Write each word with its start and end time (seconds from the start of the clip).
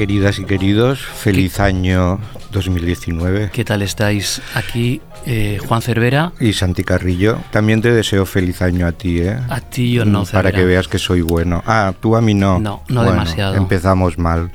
Queridas 0.00 0.38
y 0.38 0.46
queridos, 0.46 1.02
feliz 1.02 1.60
año 1.60 2.18
2019. 2.52 3.50
¿Qué 3.52 3.66
tal 3.66 3.82
estáis? 3.82 4.40
Aquí 4.54 5.02
eh, 5.26 5.58
Juan 5.68 5.82
Cervera. 5.82 6.32
Y 6.40 6.54
Santi 6.54 6.84
Carrillo. 6.84 7.36
También 7.50 7.82
te 7.82 7.92
deseo 7.92 8.24
feliz 8.24 8.62
año 8.62 8.86
a 8.86 8.92
ti, 8.92 9.20
¿eh? 9.20 9.38
A 9.50 9.60
ti 9.60 9.92
yo 9.92 10.06
no, 10.06 10.24
Para 10.24 10.52
que 10.52 10.64
veas 10.64 10.88
que 10.88 10.98
soy 10.98 11.20
bueno. 11.20 11.62
Ah, 11.66 11.92
tú 12.00 12.16
a 12.16 12.22
mí 12.22 12.32
no. 12.32 12.58
No, 12.58 12.82
no 12.88 13.04
demasiado. 13.04 13.56
Empezamos 13.56 14.16
mal. 14.16 14.50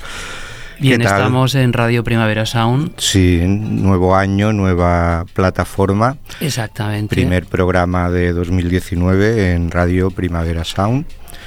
Bien, 0.80 1.00
estamos 1.00 1.54
en 1.54 1.72
Radio 1.72 2.02
Primavera 2.02 2.44
Sound. 2.44 2.94
Sí, 2.98 3.40
nuevo 3.46 4.16
año, 4.16 4.52
nueva 4.52 5.26
plataforma. 5.32 6.16
Exactamente. 6.40 7.14
Primer 7.14 7.46
programa 7.46 8.10
de 8.10 8.32
2019 8.32 9.52
en 9.52 9.70
Radio 9.70 10.10
Primavera 10.10 10.64
Sound. 10.64 11.06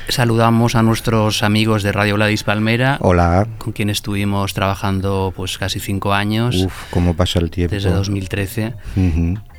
Saludamos 0.09 0.75
a 0.75 0.81
nuestros 0.81 1.43
amigos 1.43 1.83
de 1.83 1.91
Radio 1.91 2.15
Gladys 2.15 2.43
Palmera. 2.43 2.97
Hola. 3.01 3.47
Con 3.59 3.73
quien 3.73 3.91
estuvimos 3.91 4.55
trabajando 4.55 5.31
pues 5.35 5.59
casi 5.59 5.79
cinco 5.79 6.13
años. 6.13 6.55
Uf, 6.55 6.73
cómo 6.89 7.13
pasa 7.15 7.37
el 7.39 7.51
tiempo. 7.51 7.75
Desde 7.75 7.91
2013. 7.91 8.73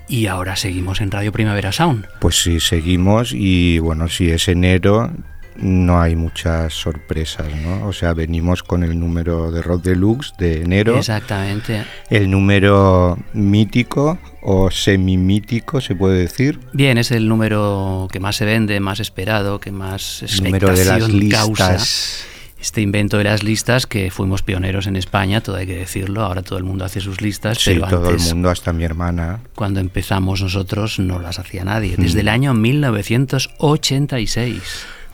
Y 0.09 0.27
ahora 0.27 0.57
seguimos 0.57 1.01
en 1.01 1.13
Radio 1.13 1.31
Primavera 1.31 1.71
Sound. 1.71 2.05
Pues 2.19 2.43
sí, 2.43 2.59
seguimos 2.59 3.33
y 3.33 3.79
bueno, 3.79 4.09
si 4.09 4.29
es 4.31 4.49
enero, 4.49 5.13
no 5.57 6.01
hay 6.01 6.17
muchas 6.17 6.73
sorpresas, 6.73 7.47
¿no? 7.63 7.87
O 7.87 7.93
sea, 7.93 8.15
venimos 8.15 8.63
con 8.63 8.83
el 8.83 8.99
número 8.99 9.51
de 9.51 9.63
Rock 9.63 9.83
Deluxe 9.83 10.33
de 10.39 10.63
enero. 10.63 10.97
Exactamente. 10.97 11.85
El 12.09 12.31
número 12.31 13.19
mítico 13.33 14.19
o 14.43 14.71
semi-mítico, 14.71 15.81
se 15.81 15.95
puede 15.95 16.19
decir. 16.19 16.61
Bien, 16.73 16.99
es 16.99 17.11
el 17.11 17.29
número 17.29 18.09
que 18.11 18.21
más 18.21 18.37
se 18.37 18.45
vende, 18.45 18.81
más 18.81 19.01
esperado, 19.01 19.61
que 19.61 19.73
más 19.73 20.23
expectación 20.23 20.53
número 20.53 20.77
de 20.77 20.85
las 20.85 21.09
listas. 21.09 22.27
Este 22.61 22.83
invento 22.83 23.17
de 23.17 23.25
las 23.25 23.43
listas 23.43 23.87
que 23.87 24.11
fuimos 24.11 24.43
pioneros 24.43 24.87
en 24.87 24.97
España, 24.97 25.41
todo 25.41 25.57
hay 25.57 25.67
que 25.67 25.77
decirlo, 25.77 26.23
ahora 26.23 26.43
todo 26.43 26.59
el 26.59 26.65
mundo 26.65 26.85
hace 26.85 27.01
sus 27.01 27.23
listas. 27.23 27.57
Sí, 27.57 27.71
pero 27.73 27.89
todo 27.89 28.11
antes, 28.11 28.29
el 28.29 28.35
mundo, 28.35 28.51
hasta 28.51 28.75
mi 28.75 28.85
hermana. 28.85 29.41
Cuando 29.55 29.81
empezamos 29.81 30.43
nosotros 30.43 30.99
no 30.99 31.21
las 31.21 31.39
hacía 31.39 31.65
nadie, 31.65 31.97
desde 31.97 32.21
el 32.21 32.29
año 32.29 32.53
1986. 32.53 34.61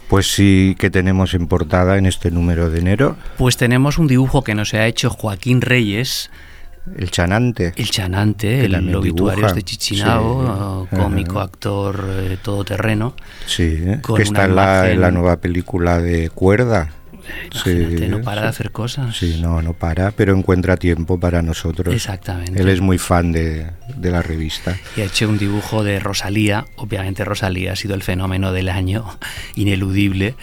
Pues 0.08 0.32
sí 0.32 0.76
que 0.78 0.90
tenemos 0.90 1.34
en 1.34 1.48
portada 1.48 1.98
en 1.98 2.06
este 2.06 2.30
número 2.30 2.70
de 2.70 2.78
enero. 2.78 3.16
Pues 3.38 3.56
tenemos 3.56 3.98
un 3.98 4.06
dibujo 4.06 4.44
que 4.44 4.54
nos 4.54 4.72
ha 4.74 4.86
hecho 4.86 5.10
Joaquín 5.10 5.60
Reyes. 5.60 6.30
El 6.96 7.10
chanante. 7.10 7.72
El 7.76 7.90
chanante, 7.90 8.64
el, 8.64 8.74
el 8.74 8.94
obituario 8.94 9.52
de 9.52 9.62
Chichinao, 9.62 10.86
sí. 10.88 10.96
cómico, 10.96 11.40
actor, 11.40 12.04
eh, 12.08 12.38
todoterreno. 12.40 13.14
Sí, 13.46 13.82
que 14.16 14.22
está 14.22 14.44
en 14.44 14.54
la, 14.54 14.90
en 14.92 15.00
la, 15.00 15.10
nueva 15.10 15.38
película 15.38 15.98
de 15.98 16.30
Cuerda. 16.30 16.90
Imagínate, 17.52 17.98
sí, 17.98 18.08
no 18.08 18.22
para 18.22 18.42
de 18.42 18.48
hacer 18.48 18.70
cosas. 18.70 19.16
Sí, 19.16 19.38
no, 19.40 19.62
no 19.62 19.72
para, 19.72 20.10
pero 20.10 20.36
encuentra 20.36 20.76
tiempo 20.76 21.18
para 21.18 21.42
nosotros. 21.42 21.94
Exactamente. 21.94 22.60
Él 22.60 22.68
es 22.68 22.80
muy 22.80 22.98
fan 22.98 23.32
de, 23.32 23.66
de, 23.96 24.10
la 24.10 24.22
revista. 24.22 24.76
Y 24.96 25.00
ha 25.00 25.04
hecho 25.04 25.28
un 25.28 25.38
dibujo 25.38 25.84
de 25.84 25.98
Rosalía. 26.00 26.66
Obviamente 26.76 27.24
Rosalía 27.24 27.72
ha 27.72 27.76
sido 27.76 27.94
el 27.94 28.02
fenómeno 28.02 28.52
del 28.52 28.68
año, 28.68 29.18
ineludible. 29.54 30.34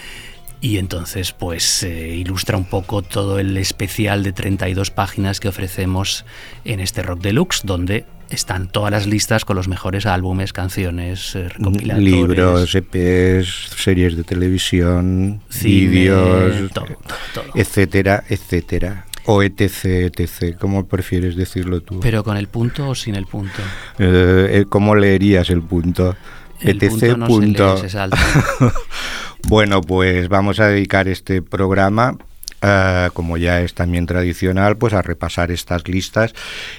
Y 0.63 0.77
entonces, 0.77 1.33
pues, 1.33 1.83
eh, 1.83 2.15
ilustra 2.15 2.55
un 2.55 2.63
poco 2.63 3.01
todo 3.01 3.37
el 3.37 3.57
especial 3.57 4.23
de 4.23 4.31
32 4.31 4.91
páginas 4.91 5.41
que 5.41 5.49
ofrecemos 5.49 6.23
en 6.63 6.79
este 6.79 7.03
Rock 7.03 7.19
Deluxe, 7.19 7.63
donde 7.65 8.05
están 8.29 8.69
todas 8.69 8.89
las 8.89 9.05
listas 9.05 9.43
con 9.43 9.57
los 9.57 9.67
mejores 9.67 10.05
álbumes, 10.05 10.53
canciones, 10.53 11.35
eh, 11.35 11.49
recopilatorios. 11.49 12.29
Libros, 12.29 12.75
EPs, 12.75 13.75
series 13.75 14.15
de 14.15 14.23
televisión, 14.23 15.41
Cine, 15.49 15.89
vídeos, 15.89 16.71
todo, 16.71 16.85
todo. 17.33 17.43
etcétera, 17.55 18.23
etcétera. 18.29 19.05
O 19.25 19.43
etc, 19.43 20.17
etc, 20.17 20.57
¿cómo 20.57 20.85
prefieres 20.85 21.35
decirlo 21.35 21.81
tú? 21.81 21.99
¿Pero 21.99 22.23
con 22.23 22.37
el 22.37 22.47
punto 22.47 22.87
o 22.87 22.95
sin 22.95 23.15
el 23.15 23.25
punto? 23.25 23.61
Eh, 23.99 24.63
¿Cómo 24.69 24.95
leerías 24.95 25.49
el 25.49 25.61
punto? 25.61 26.15
El 26.61 26.77
etc. 26.77 26.89
punto 26.89 27.17
no 27.17 27.27
punto. 27.27 27.77
Se 27.77 27.83
lee, 27.83 27.89
se 27.89 27.89
salta. 27.89 28.17
bueno, 29.47 29.81
pues 29.81 30.29
vamos 30.29 30.59
a 30.59 30.67
dedicar 30.67 31.07
este 31.07 31.41
programa 31.41 32.17
Uh, 32.63 33.11
como 33.11 33.35
ya 33.35 33.59
es 33.59 33.73
también 33.73 34.05
tradicional, 34.05 34.77
pues 34.77 34.93
a 34.93 35.01
repasar 35.01 35.51
estas 35.51 35.85
listas 35.85 36.33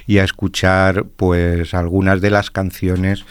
y 0.06 0.16
a 0.16 0.24
escuchar 0.24 1.04
pues 1.04 1.74
algunas 1.74 2.22
de 2.22 2.30
las 2.30 2.50
canciones 2.50 3.26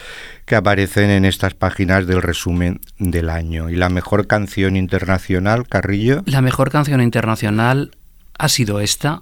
que 0.45 0.55
aparecen 0.55 1.09
en 1.09 1.25
estas 1.25 1.55
páginas 1.55 2.05
del 2.05 2.21
resumen 2.21 2.79
del 2.99 3.31
año. 3.31 3.71
Y 3.71 3.75
la 3.75 3.89
mejor 3.89 4.27
canción 4.27 4.75
internacional, 4.75 5.67
Carrillo. 5.67 6.21
La 6.27 6.41
mejor 6.41 6.69
canción 6.69 7.01
internacional 7.01 7.97
ha 8.37 8.49
sido 8.49 8.81
esta 8.81 9.19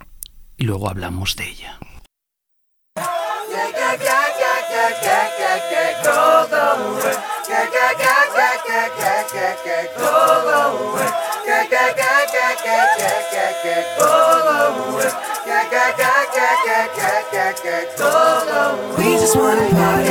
y 0.58 0.66
luego 0.66 0.90
hablamos 0.90 1.38
de 1.38 1.50
ella. 1.50 1.80
We 18.98 19.18
just 19.20 19.36
wanna 19.36 19.68
party, 19.76 20.08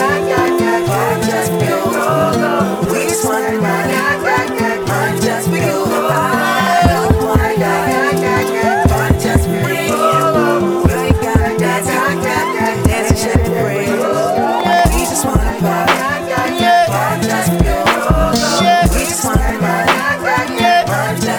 party 0.87 1.27
just 1.27 1.53
you. 1.65 1.81
We 2.93 3.00
just 3.09 3.19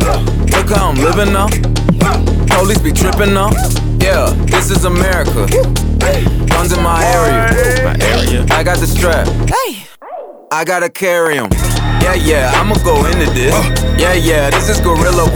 Look 0.00 0.70
how 0.70 0.90
I'm 0.90 0.96
living 0.96 1.32
now. 1.32 1.48
Police 2.56 2.78
be 2.78 2.92
tripping 2.92 3.34
now. 3.34 3.50
Yeah, 4.00 4.30
this 4.46 4.70
is 4.70 4.84
America. 4.84 5.46
Guns 6.46 6.72
in 6.72 6.82
my 6.82 7.04
area. 7.04 7.84
My 7.84 7.96
area. 8.04 8.46
I 8.50 8.62
got 8.62 8.78
the 8.78 8.86
strap. 8.86 9.26
Hey! 9.48 9.86
I 10.52 10.64
gotta 10.64 10.88
carry 10.88 11.38
'em. 11.38 11.50
Yeah, 12.00 12.14
yeah, 12.14 12.52
I'ma 12.54 12.76
go 12.84 13.04
into 13.06 13.26
this. 13.32 13.54
Yeah, 13.98 14.14
yeah, 14.14 14.50
this 14.50 14.68
is 14.68 14.80
Gorilla. 14.80 15.26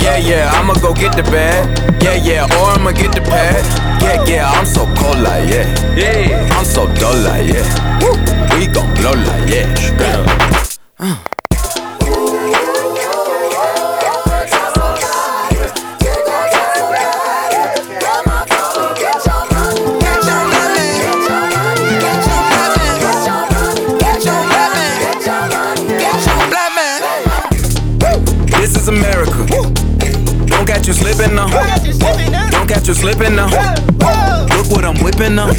Yeah, 0.00 0.18
yeah, 0.18 0.52
I'ma 0.54 0.74
go 0.74 0.94
get 0.94 1.16
the 1.16 1.24
bag. 1.24 1.66
Yeah, 2.02 2.14
yeah, 2.14 2.58
or 2.58 2.70
I'ma 2.70 2.92
get 2.92 3.12
the 3.12 3.22
pad. 3.22 3.64
Yeah, 4.02 4.24
yeah, 4.24 4.50
I'm 4.50 4.66
so 4.66 4.86
cold 4.96 5.18
like 5.18 5.48
yeah. 5.50 5.66
Yeah, 5.96 6.56
I'm 6.56 6.64
so 6.64 6.86
dull 6.94 7.16
like 7.24 7.52
yeah. 7.52 7.66
We 8.56 8.66
gon' 8.66 8.94
blow 8.94 9.12
like 9.12 9.50
yeah. 9.50 10.55
You 32.88 32.94
slipping 32.94 33.34
now. 33.34 33.46
Look 34.56 34.70
what 34.70 34.84
I'm 34.84 35.02
whipping 35.02 35.34
now. 35.34 35.50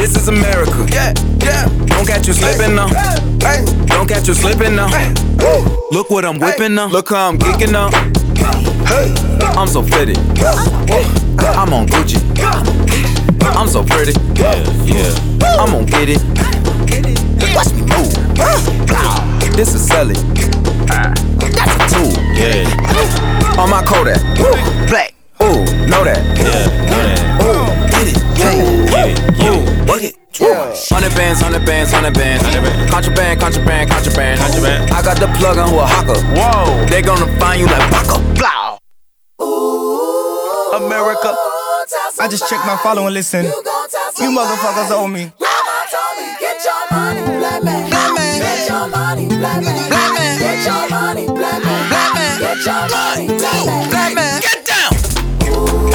This 0.00 0.16
is 0.16 0.26
America. 0.26 0.86
Yeah, 0.90 1.14
yeah. 1.38 1.68
Don't 1.86 2.06
catch 2.06 2.26
you 2.26 2.32
slipping 2.32 2.74
now. 2.74 2.88
Don't 3.86 4.08
catch 4.08 4.26
you 4.26 4.34
slipping 4.34 4.74
now. 4.74 4.88
Look 5.92 6.10
what 6.10 6.24
I'm 6.24 6.40
whipping 6.40 6.74
now. 6.74 6.88
Look 6.88 7.10
how 7.10 7.28
I'm 7.28 7.38
geeking 7.38 7.70
now. 7.70 7.90
I'm 9.56 9.68
so 9.68 9.82
fitted. 9.82 10.18
I'm 11.38 11.72
on 11.72 11.86
Gucci. 11.86 12.18
I'm 13.42 13.68
so 13.68 13.84
pretty. 13.84 14.12
Yeah, 14.40 14.64
yeah. 14.84 15.14
I'm 15.60 15.70
gonna 15.70 15.86
get 15.86 16.08
it. 16.08 16.22
Watch 17.54 17.72
me 17.72 17.82
move. 17.82 18.12
This 19.54 19.74
is 19.74 19.86
Sally. 19.86 20.14
That's 20.86 21.76
a 21.76 21.88
tool. 21.94 22.12
Yeah. 22.34 23.60
On 23.60 23.70
my 23.70 23.82
Kodak. 23.84 24.75
Black. 25.56 25.84
Ooh, 25.84 25.88
know 25.88 26.04
that. 26.04 26.20
Yeah, 26.36 26.68
know 26.90 27.00
that. 27.00 27.20
Ooh, 27.40 27.64
get 27.90 28.06
it, 28.08 28.16
get 28.36 28.52
it, 28.54 28.92
get 28.92 29.52
it, 29.52 29.88
work 29.88 30.02
it. 30.02 30.14
Yeah. 30.38 30.74
Hundred 30.92 31.14
bands, 31.16 31.40
hundred 31.40 31.64
bands, 31.64 31.90
hundred 31.92 32.12
bands. 32.12 32.44
Contraband, 32.90 33.40
contraband, 33.40 33.90
contraband. 33.90 34.40
Contraband. 34.40 34.90
I 34.90 35.00
got 35.02 35.16
the 35.18 35.28
plug 35.38 35.56
on 35.56 35.70
who 35.70 35.78
a 35.78 35.86
hawker. 35.86 36.20
Whoa. 36.36 36.84
They 36.86 37.00
gonna 37.00 37.26
find 37.40 37.60
you 37.60 37.66
like 37.66 37.90
Baka. 37.90 38.20
Blow. 38.36 38.76
America. 40.76 41.34
I 42.20 42.28
just 42.28 42.48
checked 42.50 42.66
my 42.66 42.76
follow 42.82 43.06
and 43.06 43.14
listen. 43.14 43.44
You 43.46 44.30
motherfuckers 44.30 44.90
owe 44.90 45.08
me. 45.08 45.24
Me, 45.24 45.32
get 46.40 46.64
your 46.64 46.84
money, 46.90 47.22
black 47.38 47.62
man. 47.64 47.88
Black 47.88 48.12
man. 48.14 48.40
Get 48.40 48.68
your 48.68 48.88
money, 48.88 49.26
black 49.28 49.62
man. 49.62 49.88
Black 49.88 50.12
man. 50.14 50.38
Get 50.38 50.64
your 50.66 50.88
money, 50.90 51.26
black 51.26 51.64
man. 51.64 51.88
Black 51.88 52.14
man. 52.14 52.40
Get 52.40 52.64
your 52.66 52.88
money, 52.88 53.26
black 53.26 53.66
man. 53.66 53.88
Black 53.88 54.14
man. 54.14 54.40
Get 54.40 54.65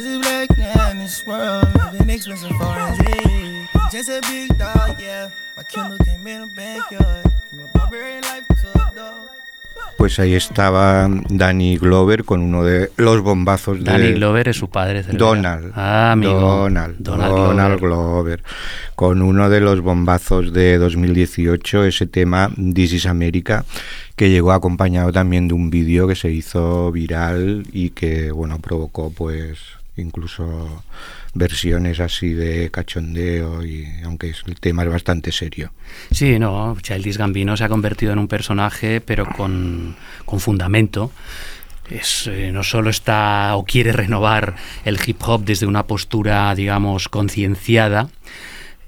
You 0.00 0.06
just 0.06 0.16
a 0.16 0.30
black 0.30 0.58
man 0.58 0.98
this 0.98 1.26
world. 1.26 1.68
Living 1.92 2.08
expensive 2.08 2.56
foreign. 2.56 3.68
Just 3.92 4.08
a 4.08 4.20
big 4.22 4.56
dog, 4.56 4.98
yeah. 4.98 5.28
My 5.58 5.62
Kindle 5.62 5.98
came 5.98 6.26
in 6.26 6.48
the 6.48 6.54
backyard. 6.56 7.30
From 7.50 7.60
a 7.60 7.66
barbarian 7.74 8.22
life 8.22 8.46
to 8.48 8.68
a 8.80 8.92
dog. 8.94 9.28
Pues 9.98 10.18
ahí 10.18 10.32
estaba 10.32 11.06
Danny 11.28 11.76
Glover 11.76 12.24
con 12.24 12.40
uno 12.40 12.64
de 12.64 12.90
los 12.96 13.20
bombazos 13.20 13.84
de 13.84 13.84
Danny 13.84 14.12
Glover 14.12 14.48
es 14.48 14.56
su 14.56 14.70
padre. 14.70 15.02
Cervera. 15.02 15.18
Donald. 15.18 15.72
Ah, 15.76 16.12
amigo. 16.12 16.40
Donald. 16.40 16.96
Donald 16.98 17.34
Donald 17.34 17.80
Glover. 17.80 18.38
Glover. 18.38 18.42
Con 18.94 19.20
uno 19.20 19.50
de 19.50 19.60
los 19.60 19.82
bombazos 19.82 20.54
de 20.54 20.78
2018, 20.78 21.84
ese 21.84 22.06
tema 22.06 22.50
This 22.56 22.94
is 22.94 23.06
America, 23.06 23.66
que 24.16 24.30
llegó 24.30 24.52
acompañado 24.52 25.12
también 25.12 25.46
de 25.46 25.52
un 25.52 25.68
vídeo 25.68 26.08
que 26.08 26.14
se 26.14 26.30
hizo 26.30 26.90
viral 26.90 27.66
y 27.70 27.90
que, 27.90 28.30
bueno, 28.30 28.60
provocó 28.60 29.10
pues 29.10 29.58
incluso 30.00 30.82
versiones 31.34 32.00
así 32.00 32.32
de 32.32 32.70
cachondeo 32.70 33.64
y 33.64 33.86
aunque 34.04 34.32
el 34.46 34.60
tema 34.60 34.82
es 34.82 34.90
bastante 34.90 35.32
serio. 35.32 35.72
Sí, 36.10 36.38
no, 36.38 36.76
Childish 36.80 37.16
Gambino 37.16 37.56
se 37.56 37.64
ha 37.64 37.68
convertido 37.68 38.12
en 38.12 38.18
un 38.18 38.28
personaje, 38.28 39.00
pero 39.00 39.26
con, 39.26 39.96
con 40.24 40.40
fundamento. 40.40 41.12
Es, 41.88 42.28
eh, 42.28 42.52
no 42.52 42.62
solo 42.62 42.90
está 42.90 43.56
o 43.56 43.64
quiere 43.64 43.92
renovar 43.92 44.54
el 44.84 44.98
hip 45.04 45.20
hop 45.26 45.44
desde 45.44 45.66
una 45.66 45.86
postura, 45.86 46.54
digamos, 46.54 47.08
concienciada, 47.08 48.08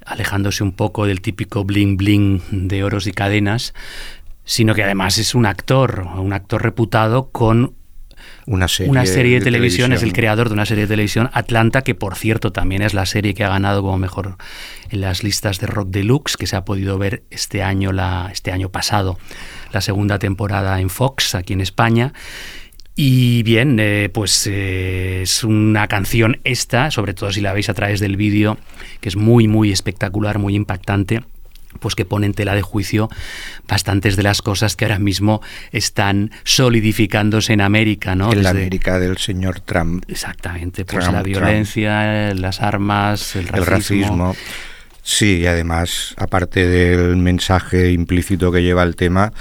alejándose 0.05 0.63
un 0.63 0.71
poco 0.71 1.05
del 1.05 1.21
típico 1.21 1.65
bling 1.65 1.97
bling 1.97 2.67
de 2.67 2.83
oros 2.83 3.07
y 3.07 3.11
cadenas, 3.11 3.73
sino 4.45 4.73
que 4.73 4.83
además 4.83 5.17
es 5.17 5.35
un 5.35 5.45
actor, 5.45 6.07
un 6.15 6.33
actor 6.33 6.63
reputado 6.63 7.29
con 7.29 7.73
Una 8.45 8.67
serie, 8.67 8.91
una 8.91 9.05
serie 9.05 9.39
de, 9.39 9.45
televisión, 9.45 9.93
es 9.93 10.03
el 10.03 10.13
creador 10.13 10.49
de 10.49 10.53
una 10.53 10.65
serie 10.65 10.83
de 10.83 10.89
televisión, 10.89 11.29
Atlanta, 11.33 11.81
que 11.81 11.95
por 11.95 12.15
cierto 12.15 12.51
también 12.51 12.81
es 12.81 12.93
la 12.93 13.05
serie 13.05 13.33
que 13.33 13.43
ha 13.43 13.49
ganado 13.49 13.81
como 13.81 13.97
mejor 13.97 14.37
en 14.89 15.01
las 15.01 15.23
listas 15.23 15.59
de 15.59 15.67
Rock 15.67 15.89
Deluxe, 15.89 16.37
que 16.37 16.47
se 16.47 16.55
ha 16.55 16.65
podido 16.65 16.97
ver 16.97 17.23
este 17.29 17.63
año, 17.63 17.91
la, 17.91 18.29
este 18.31 18.51
año 18.51 18.69
pasado, 18.69 19.17
la 19.71 19.81
segunda 19.81 20.19
temporada 20.19 20.79
en 20.79 20.89
Fox, 20.89 21.35
aquí 21.35 21.53
en 21.53 21.61
España. 21.61 22.13
Y 22.95 23.41
bien, 23.43 23.77
eh, 23.79 24.09
pues 24.13 24.45
eh, 24.45 25.21
es 25.23 25.43
una 25.43 25.87
canción 25.87 26.39
esta, 26.43 26.91
sobre 26.91 27.13
todo 27.13 27.31
si 27.31 27.41
la 27.41 27.53
veis 27.53 27.69
a 27.69 27.73
través 27.73 27.99
del 27.99 28.17
vídeo, 28.17 28.57
que 29.01 29.09
es 29.09 29.15
muy, 29.15 29.47
muy 29.47 29.71
espectacular, 29.71 30.37
muy 30.37 30.55
impactante 30.55 31.23
pues 31.79 31.95
que 31.95 32.05
pone 32.05 32.25
en 32.25 32.33
tela 32.33 32.55
de 32.55 32.61
juicio 32.61 33.09
bastantes 33.67 34.15
de 34.15 34.23
las 34.23 34.41
cosas 34.41 34.75
que 34.75 34.85
ahora 34.85 34.99
mismo 34.99 35.41
están 35.71 36.31
solidificándose 36.43 37.53
en 37.53 37.61
América, 37.61 38.15
¿no? 38.15 38.31
En 38.31 38.43
la 38.43 38.51
América 38.51 38.99
del 38.99 39.17
señor 39.17 39.59
Trump. 39.59 40.03
Exactamente, 40.07 40.85
pues 40.85 41.03
Trump, 41.03 41.15
la 41.15 41.23
violencia, 41.23 42.33
las 42.33 42.61
armas, 42.61 43.35
el 43.35 43.47
racismo. 43.47 43.57
el 43.57 43.65
racismo. 43.65 44.35
Sí, 45.03 45.39
y 45.39 45.47
además, 45.47 46.15
aparte 46.17 46.65
del 46.67 47.17
mensaje 47.17 47.91
implícito 47.91 48.51
que 48.51 48.63
lleva 48.63 48.83
el 48.83 48.95
tema, 48.95 49.33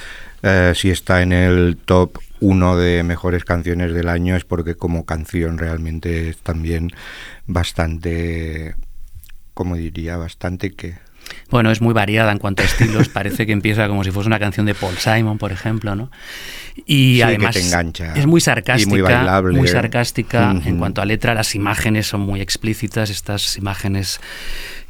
eh, 0.43 0.73
si 0.75 0.91
está 0.91 1.23
en 1.23 1.33
el 1.33 1.79
top 1.85 2.19
uno 2.41 2.77
de 2.77 3.05
mejores 3.05 3.45
canciones 3.45 3.95
del 3.95 4.09
año 4.09 4.35
es 4.35 4.45
porque 4.45 4.75
como 4.75 5.07
canción 5.07 5.59
realmente 5.59 6.29
es 6.29 6.39
también 6.39 6.91
bastante, 7.47 8.75
como 9.55 9.77
diría, 9.77 10.17
bastante 10.17 10.73
que... 10.73 10.97
Bueno, 11.51 11.71
es 11.71 11.81
muy 11.81 11.93
variada 11.95 12.33
en 12.33 12.39
cuanto 12.39 12.63
a 12.63 12.67
estilos. 12.67 13.09
Parece 13.13 13.47
que 13.47 13.53
empieza 13.53 13.89
como 13.89 14.05
si 14.05 14.11
fuese 14.11 14.27
una 14.29 14.39
canción 14.39 14.67
de 14.67 14.75
Paul 14.75 14.97
Simon, 14.97 15.39
por 15.39 15.53
ejemplo, 15.53 15.95
¿no? 15.95 16.11
Y 16.87 17.13
Sí, 17.13 17.17
que 17.19 17.25
además 17.25 17.55
te 17.55 17.61
engancha. 17.63 18.15
es 18.15 18.27
muy 18.27 18.39
Y 18.39 18.41
sarcástica, 18.41 18.91
muy 18.91 19.01
bailable. 19.03 19.57
muy 19.59 19.69
sarcástica 19.69 20.53
en 20.65 20.79
cuanto 20.79 21.03
a 21.03 21.05
letra. 21.05 21.35
Las 21.35 21.55
imágenes 21.55 22.07
son 22.07 22.23
muy 22.23 22.41
explícitas. 22.41 23.11
Estas 23.11 23.57
imágenes 23.59 24.21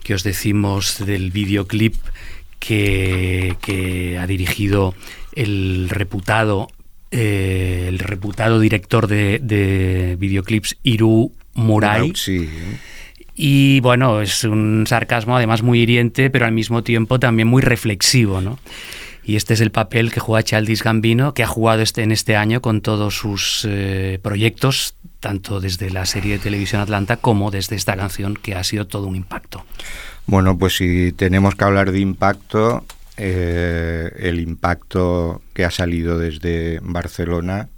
que 0.04 0.14
os 0.14 0.22
decimos 0.22 1.04
del 1.04 1.30
videoclip 1.30 1.96
que, 2.60 3.56
que 3.60 4.18
ha 4.18 4.26
dirigido 4.26 4.94
el 5.34 5.88
reputado 5.90 6.68
eh, 7.10 7.86
el 7.88 7.98
reputado 7.98 8.58
director 8.58 9.06
de, 9.06 9.38
de 9.42 10.16
videoclips 10.18 10.76
Iru 10.82 11.32
Murai. 11.54 12.12
Sí, 12.14 12.48
Y 13.34 13.80
bueno, 13.80 14.20
es 14.20 14.44
un 14.44 14.84
sarcasmo 14.86 15.36
además 15.36 15.62
muy 15.62 15.80
hiriente, 15.80 16.28
pero 16.30 16.44
al 16.46 16.52
mismo 16.52 16.82
tiempo 16.82 17.18
también 17.18 17.48
muy 17.48 17.62
reflexivo, 17.62 18.40
¿no? 18.40 18.58
Y 19.24 19.36
este 19.36 19.54
es 19.54 19.60
el 19.60 19.70
papel 19.70 20.10
que 20.12 20.20
juega 20.20 20.42
Childish 20.42 20.82
Gambino, 20.82 21.32
que 21.32 21.42
ha 21.44 21.46
jugado 21.46 21.80
este, 21.80 22.02
en 22.02 22.10
este 22.12 22.36
año 22.36 22.60
con 22.60 22.80
todos 22.80 23.16
sus 23.16 23.66
eh, 23.68 24.18
proyectos, 24.20 24.94
tanto 25.20 25.60
desde 25.60 25.90
la 25.90 26.04
serie 26.06 26.32
de 26.32 26.38
televisión 26.40 26.82
Atlanta 26.82 27.16
como 27.16 27.50
desde 27.52 27.76
esta 27.76 27.96
canción, 27.96 28.34
que 28.34 28.54
ha 28.56 28.64
sido 28.64 28.86
todo 28.86 29.06
un 29.06 29.14
impacto. 29.16 29.64
Bueno, 30.26 30.58
pues 30.58 30.76
si 30.76 31.12
tenemos 31.12 31.54
que 31.54 31.64
hablar 31.64 31.92
de 31.92 32.00
impacto, 32.00 32.84
eh, 33.16 34.10
el 34.18 34.40
impacto 34.40 35.40
que 35.54 35.64
ha 35.64 35.70
salido 35.70 36.18
desde 36.18 36.80
Barcelona 36.82 37.68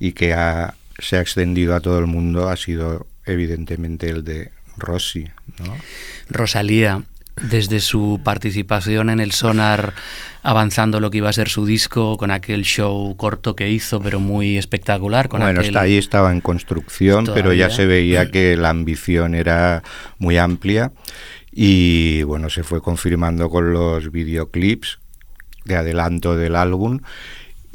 y 0.00 0.12
que 0.12 0.32
ha- 0.32 0.74
se 0.98 1.16
ha 1.18 1.20
extendido 1.20 1.74
a 1.74 1.80
todo 1.80 1.98
el 1.98 2.06
mundo 2.06 2.48
ha 2.48 2.56
sido 2.56 3.06
evidentemente 3.26 4.08
el 4.08 4.24
de 4.24 4.50
¿no? 5.64 5.76
Rosalía, 6.30 7.02
desde 7.42 7.80
su 7.80 8.20
participación 8.24 9.10
en 9.10 9.20
el 9.20 9.32
Sonar, 9.32 9.92
avanzando 10.42 10.98
lo 11.00 11.10
que 11.10 11.18
iba 11.18 11.28
a 11.28 11.32
ser 11.32 11.48
su 11.48 11.66
disco, 11.66 12.16
con 12.16 12.30
aquel 12.30 12.62
show 12.64 13.16
corto 13.16 13.54
que 13.54 13.70
hizo, 13.70 14.00
pero 14.00 14.18
muy 14.18 14.56
espectacular. 14.58 15.28
Con 15.28 15.40
bueno, 15.40 15.60
aquel- 15.60 15.66
está 15.68 15.82
ahí 15.82 15.96
estaba 15.98 16.32
en 16.32 16.40
construcción, 16.40 17.26
pero 17.34 17.52
ya 17.52 17.70
se 17.70 17.86
veía 17.86 18.30
que 18.30 18.56
la 18.56 18.70
ambición 18.70 19.34
era 19.34 19.82
muy 20.18 20.36
amplia 20.38 20.92
y 21.52 22.22
bueno, 22.24 22.50
se 22.50 22.62
fue 22.62 22.80
confirmando 22.82 23.50
con 23.50 23.72
los 23.72 24.10
videoclips 24.10 24.98
de 25.64 25.76
adelanto 25.76 26.34
del 26.36 26.56
álbum 26.56 27.00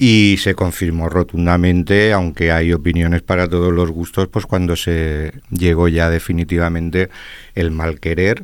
y 0.06 0.36
se 0.38 0.54
confirmó 0.54 1.08
rotundamente, 1.08 2.12
aunque 2.12 2.52
hay 2.52 2.74
opiniones 2.74 3.22
para 3.22 3.48
todos 3.48 3.72
los 3.72 3.90
gustos, 3.90 4.28
pues 4.28 4.46
cuando 4.46 4.76
se 4.76 5.32
llegó 5.50 5.88
ya 5.88 6.10
definitivamente 6.10 7.10
el 7.56 7.72
mal 7.72 8.02
querer, 8.02 8.44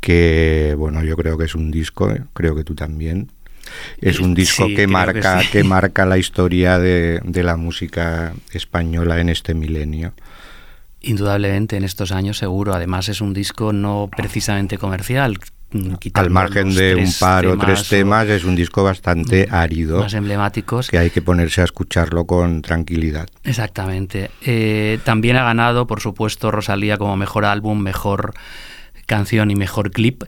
que 0.00 0.74
bueno, 0.76 1.02
yo 1.02 1.16
creo 1.16 1.38
que 1.38 1.46
es 1.46 1.54
un 1.54 1.70
disco, 1.70 2.10
eh, 2.10 2.20
creo 2.34 2.54
que 2.54 2.62
tú 2.62 2.74
también. 2.74 3.30
Es 4.02 4.20
un 4.20 4.34
disco 4.34 4.66
Sí, 4.66 4.74
que 4.74 4.86
marca 4.86 5.40
sí. 5.40 5.48
que 5.50 5.64
marca 5.64 6.04
la 6.04 6.18
historia 6.18 6.78
de, 6.78 7.20
de 7.24 7.42
la 7.42 7.56
música 7.56 8.34
española 8.52 9.18
en 9.18 9.30
este 9.30 9.54
milenio. 9.54 10.12
Indudablemente, 11.00 11.78
en 11.78 11.84
estos 11.84 12.12
años 12.12 12.36
seguro. 12.36 12.74
Además 12.74 13.08
es 13.08 13.22
un 13.22 13.32
disco 13.32 13.72
no 13.72 14.10
precisamente 14.14 14.76
comercial. 14.76 15.38
Mm, 15.72 15.94
Al 16.14 16.30
margen 16.30 16.74
de 16.74 16.94
un 16.96 17.12
par 17.18 17.46
o 17.46 17.56
tres 17.56 17.80
o 17.80 17.84
temas, 17.88 18.28
es 18.28 18.44
un 18.44 18.54
disco 18.56 18.82
bastante 18.82 19.48
árido 19.50 20.00
Más 20.00 20.14
emblemáticos. 20.14 20.88
que 20.88 20.98
hay 20.98 21.10
que 21.10 21.22
ponerse 21.22 21.60
a 21.60 21.64
escucharlo 21.64 22.26
con 22.26 22.62
tranquilidad. 22.62 23.28
Exactamente. 23.44 24.30
Eh, 24.42 24.98
también 25.04 25.36
ha 25.36 25.44
ganado, 25.44 25.86
por 25.86 26.00
supuesto, 26.00 26.50
Rosalía 26.50 26.98
como 26.98 27.16
mejor 27.16 27.44
álbum, 27.44 27.78
mejor 27.80 28.34
canción 29.06 29.50
y 29.50 29.56
mejor 29.56 29.90
clip. 29.90 30.24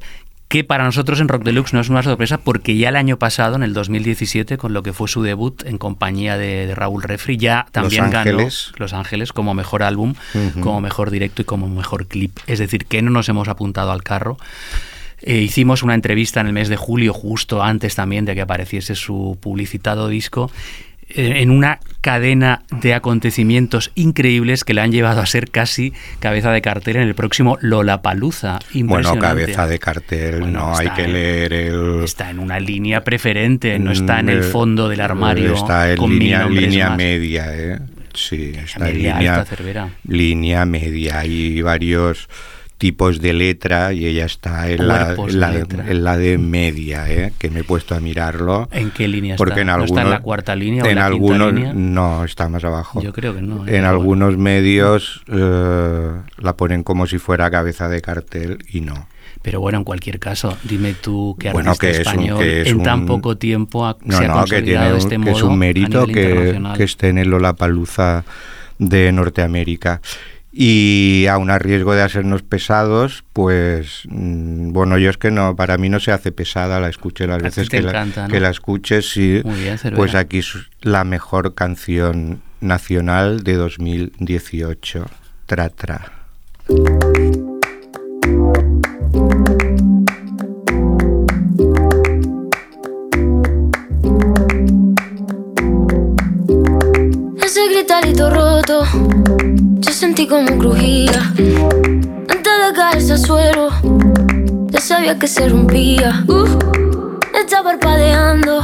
que 0.49 0.63
para 0.63 0.85
nosotros 0.85 1.19
en 1.21 1.27
Rock 1.27 1.43
Deluxe 1.43 1.73
no 1.73 1.81
es 1.81 1.89
una 1.89 2.03
sorpresa 2.05 2.39
porque 2.39 2.77
ya 2.77 2.91
el 2.91 2.97
año 2.97 3.19
pasado, 3.19 3.57
en 3.57 3.65
el 3.65 3.73
2017, 3.73 4.57
con 4.57 4.73
lo 4.73 4.83
que 4.85 4.93
fue 4.93 5.09
su 5.09 5.23
debut 5.23 5.65
en 5.65 5.79
compañía 5.79 6.37
de, 6.37 6.67
de 6.67 6.75
Raúl 6.77 7.03
Refri, 7.03 7.39
ya 7.39 7.67
también 7.73 8.11
ganó 8.11 8.39
Los 8.77 8.93
Ángeles 8.93 9.33
como 9.33 9.55
mejor 9.55 9.83
álbum, 9.83 10.15
como 10.61 10.81
mejor 10.81 11.11
directo 11.11 11.43
y 11.43 11.45
como 11.45 11.69
mejor 11.69 12.07
clip. 12.07 12.39
Es 12.47 12.61
decir, 12.61 12.87
que 12.87 13.03
no 13.03 13.11
nos 13.11 13.29
hemos 13.29 13.49
apuntado 13.49 13.91
al 13.91 14.05
carro. 14.05 14.37
Eh, 15.27 15.41
hicimos 15.41 15.83
una 15.83 15.95
entrevista 15.95 16.41
en 16.41 16.49
el 16.49 16.53
mes 16.53 16.69
de 16.69 16.77
julio, 16.77 17.15
justo 17.15 17.63
antes 17.63 17.95
también 17.95 18.27
de 18.27 18.35
que 18.35 18.43
apareciese 18.43 18.95
su 18.95 19.39
publicitado 19.41 20.09
disco, 20.09 20.51
eh, 21.09 21.35
en 21.43 21.51
una 21.51 21.81
cadena 22.03 22.63
de 22.71 22.93
acontecimientos 22.93 23.91
increíbles 23.95 24.65
que 24.65 24.75
le 24.75 24.83
han 24.83 24.93
llevado 24.93 25.21
a 25.23 25.27
ser 25.27 25.51
casi 25.51 25.93
cabeza 26.19 26.51
de 26.53 26.61
cartel 26.61 26.97
en 26.97 27.03
el 27.03 27.15
próximo 27.15 27.57
Lollapalooza. 27.61 28.59
Bueno, 28.75 29.19
cabeza 29.19 29.67
de 29.67 29.79
cartel, 29.79 30.41
Bueno, 30.41 30.61
no, 30.61 30.77
hay 30.77 30.89
que 30.91 31.05
en- 31.05 31.13
leer 31.15 31.53
el... 31.55 32.01
Está 32.05 32.29
en 32.31 32.39
una 32.39 32.61
línea 32.61 33.03
preferente, 33.03 33.79
no 33.79 33.93
está 33.93 34.21
en 34.21 34.29
el 34.29 34.41
Mm, 34.41 34.51
fondo 34.51 34.89
del 34.91 35.01
armario. 35.01 35.55
Está 35.55 35.91
en 35.93 35.97
con 35.97 36.11
línea, 36.11 36.47
línea 36.47 36.89
más. 36.91 36.99
media, 36.99 37.47
¿eh? 37.57 37.79
Sí, 38.15 38.53
está 38.63 38.89
en 38.91 38.97
línea, 38.99 39.37
alta, 39.41 39.89
línea 40.07 40.65
media. 40.67 41.19
Hay 41.21 41.61
varios 41.63 42.29
tipos 42.85 43.19
de 43.19 43.33
letra 43.33 43.95
y 43.95 44.05
ella 44.05 44.27
está 44.27 44.69
en 44.69 44.87
la, 44.87 45.15
en 45.15 45.41
la, 45.41 45.55
en 45.59 46.05
la 46.05 46.19
de 46.19 46.37
media, 46.37 47.11
¿eh? 47.11 47.33
que 47.39 47.49
me 47.49 47.61
he 47.61 47.65
puesto 47.65 47.95
a 47.95 48.01
mirarlo. 48.01 48.69
¿En 48.73 48.91
qué 48.91 49.09
línea 49.09 49.37
Porque 49.37 49.53
está? 49.53 49.61
en 49.63 49.67
¿No 49.69 49.73
algunos, 49.73 49.91
está 49.93 50.03
en 50.03 50.11
la 50.11 50.21
cuarta 50.21 50.55
línea 50.55 50.85
o 50.85 50.87
en 50.87 50.97
la 50.97 51.07
algunos 51.07 51.55
línea? 51.55 51.73
no 51.73 52.25
está 52.27 52.47
más 52.51 52.63
abajo. 52.63 53.01
Yo 53.01 53.15
creo 53.15 53.35
que 53.35 53.41
no, 53.41 53.67
¿eh? 53.67 53.79
En 53.79 53.87
algunos 53.87 54.37
medios 54.37 55.23
eh, 55.29 56.11
la 56.37 56.57
ponen 56.59 56.83
como 56.83 57.07
si 57.07 57.17
fuera 57.17 57.51
cabeza 57.51 57.89
de 57.89 58.03
cartel 58.03 58.59
y 58.71 58.83
no. 58.83 59.09
Pero 59.41 59.61
bueno, 59.61 59.79
en 59.79 59.85
cualquier 59.85 60.19
caso, 60.19 60.55
dime 60.65 60.93
tú 60.93 61.37
qué 61.41 61.53
Bueno, 61.53 61.71
artista 61.71 61.87
que 61.87 61.91
es 62.03 62.07
un- 62.07 62.13
español 62.13 62.39
que 62.39 62.61
es 62.63 62.69
en 62.69 62.83
tan 62.83 63.01
un- 63.01 63.07
poco 63.07 63.39
tiempo 63.39 63.87
ha, 63.87 63.97
No, 64.05 64.19
se 64.19 64.25
ha 64.27 64.29
no, 64.29 64.35
que 64.35 64.41
consolidado 64.41 64.63
tiene 64.65 64.85
de 64.89 64.93
un, 64.93 64.99
este 64.99 65.09
que 65.09 65.19
modo 65.19 65.31
es 65.37 65.43
un 65.43 65.59
mérito 65.59 66.07
que, 66.07 66.61
que 66.77 66.85
esté 66.85 67.09
en 67.09 67.17
el 67.17 67.29
Lollapalooza 67.31 68.25
de 68.79 69.11
Norteamérica. 69.13 70.03
Y 70.57 71.27
aun 71.29 71.51
a 71.51 71.59
riesgo 71.59 71.95
de 71.95 72.03
hacernos 72.03 72.43
pesados, 72.43 73.25
pues 73.33 74.03
mm, 74.09 74.71
bueno, 74.73 74.99
yo 74.99 75.11
es 75.11 75.17
que 75.17 75.33
no, 75.33 75.57
para 75.57 75.79
mí 75.79 75.89
no 75.89 75.99
se 75.99 76.13
hace 76.13 76.31
pesada, 76.31 76.79
la 76.79 76.89
escuché 76.89 77.27
las 77.27 77.41
A 77.41 77.43
veces 77.43 77.69
que, 77.69 77.83
la, 77.83 77.91
encanta, 77.91 78.23
¿no? 78.23 78.29
que 78.29 78.39
la 78.39 78.51
escuches, 78.51 79.11
sí. 79.11 79.43
Cervera. 79.43 79.97
pues 79.97 80.15
aquí 80.15 80.39
es 80.39 80.55
la 80.81 81.03
mejor 81.03 81.55
canción 81.55 82.41
nacional 82.61 83.43
de 83.43 83.55
2018, 83.55 85.07
Tra 85.47 85.71
Tra. 85.71 86.13
Ese 97.85 97.97
gritarito 97.97 98.31
roto, 98.31 98.85
yo 99.81 99.93
sentí 99.93 100.27
como 100.27 100.57
crujía. 100.59 101.21
Antes 101.37 102.53
de 102.67 102.73
caerse 102.75 103.13
al 103.13 103.19
suelo, 103.19 103.69
ya 104.71 104.81
sabía 104.81 105.19
que 105.19 105.29
se 105.29 105.47
rompía. 105.51 106.25
Uh, 106.27 106.47
está 107.39 107.63
parpadeando 107.63 108.63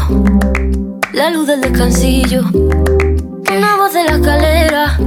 la 1.13 1.31
luz 1.31 1.49
del 1.49 1.61
descansillo. 1.61 2.45
Una 2.51 3.77
voz 3.77 3.93
de 3.93 4.05
la 4.05 4.13
escalera, 4.13 4.99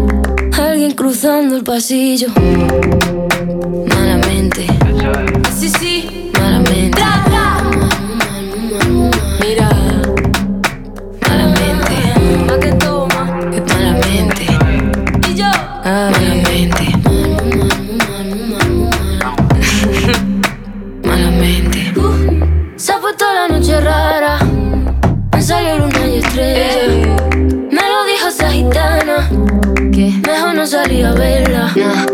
alguien 0.60 0.91
cruzando 0.91 1.58
el 1.58 1.63
pasillo. 1.63 2.27
Malamente, 3.88 4.67
sí, 5.58 5.70
sí, 5.70 6.32
malamente. 6.39 7.01
Mira. 9.39 9.70
Malamente, 11.27 12.92
no 30.63 30.67
salir 30.67 31.05
a 31.05 31.13
verla. 31.13 31.74
Nah, 31.75 32.05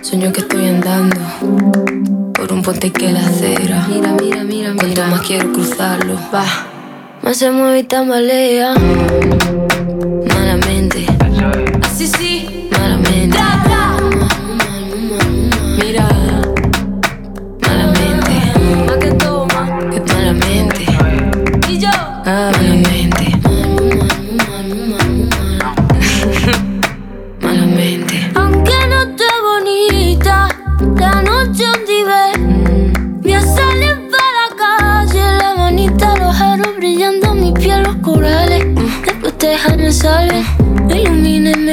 Sueño 0.00 0.32
que 0.32 0.40
estoy 0.40 0.68
andando 0.68 1.20
por 2.32 2.50
un 2.50 2.62
puente 2.62 2.90
que 2.90 3.12
la 3.12 3.20
acera. 3.20 3.86
Mira, 3.90 4.12
mira, 4.18 4.42
mira, 4.42 4.72
Cuanto 4.74 5.04
más 5.04 5.20
quiero 5.20 5.52
cruzarlo, 5.52 6.18
va. 6.32 6.46
Más 7.20 7.36
se 7.36 7.50
mueve 7.50 7.80
y 7.80 7.82
tambalea. 7.82 8.74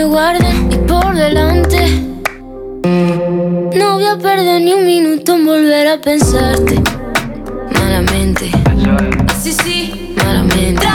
Me 0.02 0.08
guarden 0.08 0.72
y 0.72 0.78
por 0.88 1.14
delante. 1.14 1.78
No 3.78 3.94
voy 3.94 4.06
a 4.06 4.18
perder 4.18 4.62
ni 4.62 4.74
un 4.74 4.86
minuto 4.86 5.36
en 5.36 5.46
volver 5.46 5.88
a 5.90 5.98
pensarte. 6.02 6.82
Malamente. 7.74 8.50
Así 9.28 9.54
sí, 9.54 10.16
malamente. 10.18 10.88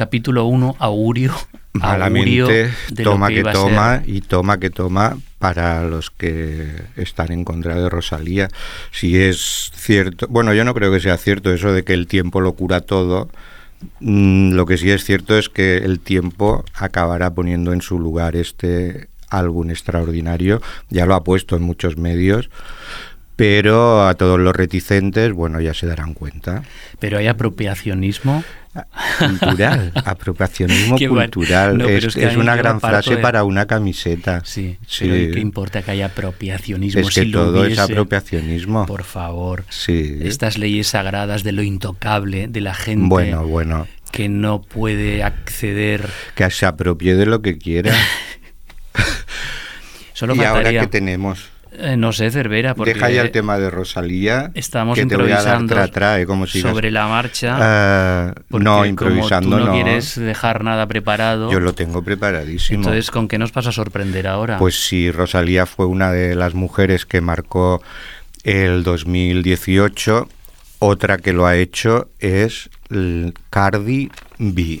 Capítulo 0.00 0.46
1, 0.46 0.76
augurio. 0.78 1.32
augurio 1.74 2.46
Malamente, 2.46 2.70
de 2.88 3.04
lo 3.04 3.12
toma 3.12 3.28
que, 3.28 3.34
iba 3.34 3.50
a 3.50 3.52
toma 3.52 4.02
y 4.06 4.22
toma 4.22 4.58
que 4.58 4.70
toma 4.70 5.18
para 5.38 5.84
los 5.84 6.10
que 6.10 6.68
están 6.96 7.32
en 7.32 7.44
contra 7.44 7.74
de 7.74 7.90
Rosalía. 7.90 8.48
Si 8.92 9.20
es 9.20 9.70
cierto, 9.74 10.26
bueno, 10.28 10.54
yo 10.54 10.64
no 10.64 10.72
creo 10.72 10.90
que 10.90 11.00
sea 11.00 11.18
cierto 11.18 11.52
eso 11.52 11.74
de 11.74 11.84
que 11.84 11.92
el 11.92 12.06
tiempo 12.06 12.40
lo 12.40 12.54
cura 12.54 12.80
todo. 12.80 13.28
Mm, 14.00 14.52
lo 14.52 14.64
que 14.64 14.78
sí 14.78 14.90
es 14.90 15.04
cierto 15.04 15.36
es 15.36 15.50
que 15.50 15.76
el 15.76 16.00
tiempo 16.00 16.64
acabará 16.72 17.34
poniendo 17.34 17.74
en 17.74 17.82
su 17.82 17.98
lugar 17.98 18.36
este 18.36 19.10
álbum 19.28 19.68
extraordinario. 19.68 20.62
Ya 20.88 21.04
lo 21.04 21.14
ha 21.14 21.24
puesto 21.24 21.56
en 21.56 21.62
muchos 21.62 21.98
medios. 21.98 22.48
Pero 23.40 24.06
a 24.06 24.12
todos 24.14 24.38
los 24.38 24.54
reticentes, 24.54 25.32
bueno, 25.32 25.60
ya 25.62 25.72
se 25.72 25.86
darán 25.86 26.12
cuenta. 26.12 26.62
Pero 26.98 27.16
hay 27.16 27.26
apropiacionismo. 27.26 28.44
Cultural, 29.18 29.92
apropiacionismo 30.04 30.96
Qué 30.96 31.08
bueno. 31.08 31.30
cultural. 31.32 31.78
No, 31.78 31.86
pero 31.86 31.96
es 31.98 32.04
es 32.04 32.14
que 32.14 32.26
es 32.26 32.36
una 32.36 32.54
gran 32.54 32.80
frase 32.82 33.16
de- 33.16 33.22
para 33.22 33.42
una 33.44 33.66
camiseta. 33.66 34.42
Sí, 34.44 34.76
Sí. 34.86 35.08
pero 35.08 35.32
¿qué 35.34 35.40
importa 35.40 35.80
que 35.82 35.90
haya 35.90 36.06
apropiacionismo? 36.06 37.00
Es 37.00 37.08
que 37.14 37.22
si 37.22 37.26
lo 37.28 37.44
todo 37.46 37.60
es 37.62 37.66
hubiese? 37.68 37.80
apropiacionismo. 37.82 38.84
Por 38.86 39.04
favor. 39.04 39.64
Sí. 39.70 40.18
Estas 40.22 40.58
leyes 40.58 40.88
sagradas 40.88 41.42
de 41.42 41.52
lo 41.52 41.62
intocable, 41.62 42.46
de 42.46 42.60
la 42.60 42.74
gente 42.74 43.06
Bueno, 43.08 43.46
bueno, 43.46 43.88
que 44.12 44.28
no 44.28 44.60
puede 44.60 45.24
acceder. 45.24 46.08
que 46.34 46.50
se 46.50 46.66
apropie 46.66 47.14
de 47.16 47.24
lo 47.26 47.40
que 47.42 47.56
quiera. 47.58 47.92
Solo 50.12 50.34
y 50.36 50.40
ahora 50.40 50.52
faltaría. 50.54 50.80
que 50.82 50.86
tenemos. 50.88 51.48
Eh, 51.82 51.96
no 51.96 52.12
sé, 52.12 52.30
Cervera, 52.30 52.74
porque 52.74 52.94
Deja 52.94 53.10
ya 53.10 53.22
el 53.22 53.30
tema 53.30 53.58
de 53.58 53.70
Rosalía. 53.70 54.50
estamos 54.54 54.98
que 54.98 55.06
te 55.06 55.16
voy 55.16 55.32
a 55.32 55.42
dar 55.42 55.60
improvisando 55.60 55.92
tra, 55.92 56.20
eh, 56.20 56.26
como 56.26 56.46
sigas. 56.46 56.70
sobre 56.70 56.90
la 56.90 57.06
marcha. 57.08 57.56
Ah, 57.58 58.34
no, 58.50 58.58
como 58.58 58.84
improvisando 58.84 59.56
tú 59.56 59.64
no, 59.64 59.66
no. 59.66 59.72
quieres 59.72 60.16
dejar 60.18 60.62
nada 60.62 60.86
preparado. 60.86 61.50
Yo 61.50 61.58
lo 61.60 61.72
tengo 61.72 62.02
preparadísimo. 62.02 62.80
Entonces, 62.80 63.10
¿con 63.10 63.28
qué 63.28 63.38
nos 63.38 63.52
vas 63.52 63.66
a 63.66 63.72
sorprender 63.72 64.26
ahora? 64.26 64.58
Pues 64.58 64.86
sí, 64.86 65.10
Rosalía 65.10 65.64
fue 65.64 65.86
una 65.86 66.12
de 66.12 66.34
las 66.34 66.54
mujeres 66.54 67.06
que 67.06 67.20
marcó 67.20 67.82
el 68.44 68.82
2018. 68.82 70.28
Otra 70.80 71.18
que 71.18 71.32
lo 71.32 71.46
ha 71.46 71.56
hecho 71.56 72.10
es 72.18 72.70
Cardi 73.50 74.10
B. 74.38 74.80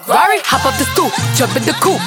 Ferrari, 0.11 0.43
hop 0.43 0.67
up 0.67 0.75
the 0.75 0.83
stoop, 0.91 1.07
jump 1.39 1.55
in 1.55 1.63
the 1.63 1.71
coupe, 1.79 2.03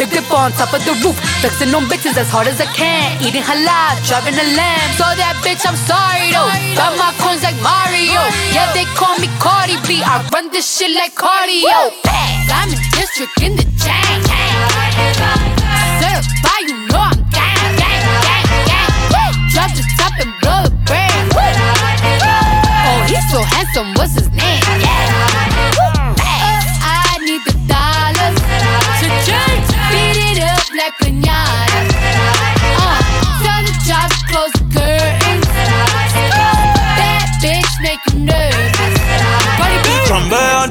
big 0.00 0.08
dip 0.08 0.24
on 0.32 0.56
top 0.56 0.72
of 0.72 0.80
the 0.88 0.96
roof, 1.04 1.12
flexing 1.44 1.68
on 1.76 1.84
bitches 1.84 2.16
as 2.16 2.32
hard 2.32 2.48
as 2.48 2.56
I 2.56 2.64
can, 2.72 3.20
eating 3.20 3.44
halal, 3.44 3.92
driving 4.08 4.32
a 4.40 4.46
lamb. 4.56 4.88
So 4.96 5.04
that 5.04 5.36
bitch, 5.44 5.60
I'm 5.68 5.76
sorry 5.84 6.32
though. 6.32 6.48
Got 6.72 6.96
my 6.96 7.12
coins 7.20 7.44
like 7.44 7.60
Mario, 7.60 8.24
yeah 8.56 8.72
they 8.72 8.88
call 8.96 9.20
me 9.20 9.28
Cardi 9.36 9.76
B. 9.84 10.00
I 10.00 10.24
run 10.32 10.48
this 10.48 10.64
shit 10.64 10.96
like 10.96 11.12
cardio. 11.12 11.92
Diamond 12.48 12.80
district 12.96 13.36
in 13.44 13.52
the 13.60 13.68
chain. 13.76 14.16
Certified, 16.00 16.64
you 16.72 16.88
know 16.88 17.04
I'm 17.04 17.20
gang, 17.36 17.76
gang, 17.76 18.00
gang, 18.24 18.48
gang. 19.12 19.32
Drop 19.52 19.68
the 19.76 19.84
top 20.00 20.16
and 20.24 20.32
blow 20.40 20.72
the 20.72 20.72
brand. 20.88 21.36
Oh, 21.36 23.04
he's 23.12 23.20
so 23.28 23.44
handsome, 23.44 23.92
what's 24.00 24.16
his 24.16 24.32
name? 24.32 24.81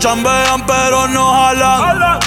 Chambean, 0.02 0.66
pero 0.66 1.08
no 1.10 1.32
jalan. 1.32 2.20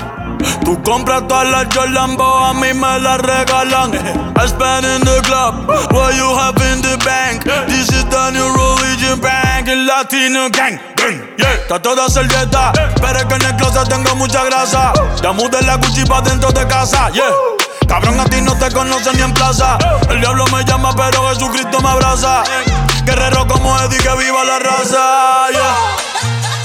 Tú 0.65 0.81
compras 0.85 1.27
todas 1.27 1.49
las 1.49 1.67
Jordan, 1.75 2.17
a 2.21 2.53
mí 2.55 2.73
me 2.73 3.01
las 3.01 3.19
regalan. 3.21 3.93
I 4.37 4.47
spend 4.47 4.87
in 4.87 5.01
the 5.01 5.21
club, 5.25 5.67
what 5.91 6.15
you 6.15 6.39
have 6.39 6.55
in 6.71 6.81
the 6.83 6.97
bank. 7.05 7.43
This 7.67 7.89
is 7.89 8.05
the 8.05 8.31
new 8.31 8.47
religion 8.55 9.19
bank, 9.21 9.67
el 9.67 9.87
latino 9.87 10.49
gang. 10.51 10.79
gang, 10.95 11.21
Yeah, 11.37 11.53
está 11.55 11.83
toda 11.83 12.09
servieta, 12.09 12.71
pero 13.03 13.19
es 13.19 13.25
que 13.25 13.35
en 13.35 13.43
el 13.43 13.57
closet 13.57 13.89
tengo 13.89 14.15
mucha 14.15 14.45
grasa. 14.45 14.93
Ya 15.21 15.33
mudé 15.33 15.61
la 15.63 15.75
Gucci 15.75 16.05
pa' 16.05 16.21
dentro 16.21 16.53
de 16.53 16.65
casa, 16.69 17.11
yeah. 17.11 17.25
Cabrón, 17.89 18.21
a 18.21 18.25
ti 18.27 18.41
no 18.41 18.57
te 18.57 18.71
conocen 18.71 19.17
ni 19.17 19.23
en 19.23 19.35
plaza. 19.35 19.79
El 20.09 20.21
diablo 20.21 20.45
me 20.53 20.65
llama, 20.65 20.95
pero 20.95 21.29
Jesucristo 21.31 21.81
me 21.81 21.89
abraza. 21.89 22.45
Guerrero 23.05 23.49
como 23.49 23.77
Eddie, 23.81 23.99
que 23.99 24.15
viva 24.15 24.45
la 24.45 24.61
raza, 24.61 25.51
yeah. 25.51 26.14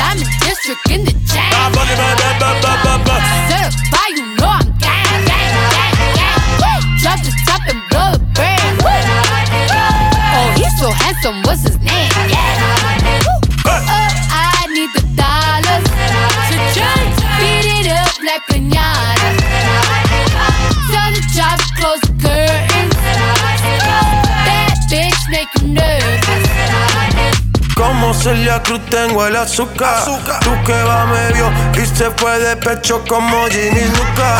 Diamond 0.00 0.32
district 0.40 0.80
in 0.90 1.04
the 1.04 1.12
chain. 1.28 1.52
Certified, 3.52 4.16
you 4.16 4.24
know 4.40 4.48
I'm 4.48 4.64
gang, 4.80 5.24
gang, 5.28 5.52
gang, 5.68 6.40
gang. 6.56 6.82
Drop 7.02 7.20
the 7.20 7.32
top 7.44 7.60
and 7.68 7.80
blow 7.90 8.08
the 8.16 8.20
brand. 8.32 8.80
Oh, 10.32 10.48
he's 10.56 10.72
so 10.80 10.88
handsome, 10.90 11.42
what's 11.42 11.62
his 11.68 11.78
name? 11.80 12.10
Uh, 12.16 12.69
Celia 28.60 28.62
Cruz 28.62 28.80
tengo 28.90 29.26
el 29.26 29.36
azúcar. 29.36 30.04
Tú 30.40 30.50
que 30.64 30.82
va 30.82 31.06
medio 31.06 31.50
y 31.74 31.86
se 31.86 32.10
fue 32.10 32.38
de 32.38 32.56
pecho 32.56 33.02
como 33.08 33.46
Ginny 33.46 33.84
Luca. 33.84 34.38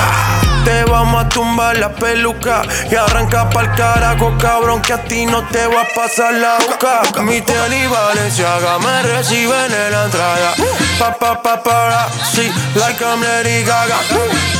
Te 0.64 0.84
vamos 0.84 1.24
a 1.24 1.28
tumbar 1.28 1.78
la 1.78 1.90
peluca 1.90 2.62
y 2.90 2.94
arranca 2.94 3.48
pa'l 3.48 3.74
carajo, 3.74 4.36
cabrón, 4.38 4.82
que 4.82 4.92
a 4.92 5.02
ti 5.04 5.24
no 5.24 5.42
te 5.48 5.66
va 5.66 5.82
a 5.82 5.94
pasar 5.94 6.34
la 6.34 6.58
boca. 6.58 7.22
Mi 7.22 7.40
tele 7.40 7.84
y 7.84 7.86
Valenciaga 7.86 8.78
me 8.78 9.02
reciben 9.02 9.72
en 9.72 9.92
la 9.92 10.04
entrada. 10.04 10.54
Pa, 10.98 11.14
pa, 11.14 11.40
pa, 11.42 11.62
para, 11.62 12.08
sí, 12.32 12.52
like 12.74 13.02
I'm 13.02 13.22
Lady 13.22 13.64
Gaga. 13.64 14.59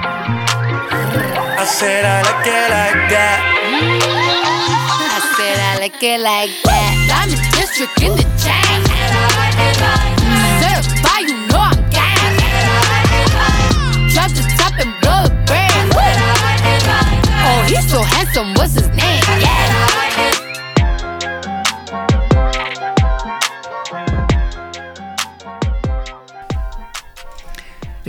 I 1.61 1.65
said 1.65 2.05
I 2.05 2.23
like 2.23 2.47
it 2.47 2.69
like 2.73 3.09
that. 3.13 3.37
I 4.97 5.21
said 5.37 5.59
I 5.61 5.77
like 5.77 6.01
it 6.01 6.19
like 6.19 6.49
that. 6.65 6.97
Diamond 7.05 7.37
district 7.53 8.01
in 8.01 8.17
the 8.17 8.25
chain. 8.41 8.81
Certified, 10.57 11.29
you 11.29 11.37
know 11.53 11.61
I'm 11.61 11.77
gang. 11.93 12.33
Drop 14.09 14.33
the 14.33 14.41
top 14.57 14.73
and 14.81 14.89
blow 15.05 15.29
the. 15.45 15.61
Oh, 17.45 17.61
he's 17.69 17.85
so 17.91 18.01
handsome, 18.01 18.55
what's 18.55 18.73
his 18.73 18.89
name? 18.97 19.21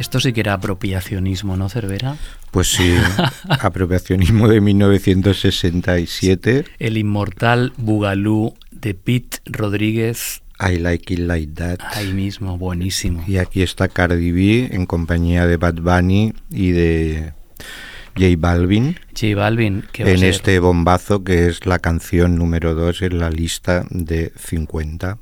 Esto 0.03 0.19
sí 0.19 0.33
que 0.33 0.41
era 0.41 0.55
apropiacionismo, 0.55 1.57
¿no, 1.57 1.69
Cervera? 1.69 2.17
Pues 2.51 2.73
sí, 2.73 2.97
apropiacionismo 3.49 4.49
de 4.49 4.61
1967. 4.61 6.65
El 6.81 6.97
inmortal 6.97 7.73
Bugalú 7.77 8.53
de 8.73 8.95
Pete 8.95 9.39
Rodríguez, 9.45 10.43
I 10.59 10.79
like 10.79 11.15
it 11.15 11.21
like 11.21 11.53
that. 11.55 11.79
ahí 11.93 12.13
mismo, 12.13 12.59
buenísimo. 12.59 13.23
Y 13.29 13.37
aquí 13.37 13.63
está 13.63 13.87
Cardi 13.87 14.33
B 14.33 14.71
en 14.73 14.87
compañía 14.87 15.47
de 15.47 15.57
Bad 15.57 15.75
Bunny 15.75 16.35
y 16.51 16.73
de 16.73 17.35
J 18.17 18.27
Balvin 18.39 18.99
J 19.15 19.37
Balvin, 19.37 19.85
que 19.93 20.03
en 20.03 20.25
este 20.25 20.59
bombazo 20.59 21.23
que 21.23 21.47
es 21.47 21.65
la 21.65 21.79
canción 21.79 22.35
número 22.35 22.75
2 22.75 23.03
en 23.03 23.21
la 23.21 23.31
lista 23.31 23.87
de 23.91 24.33
50. 24.37 25.19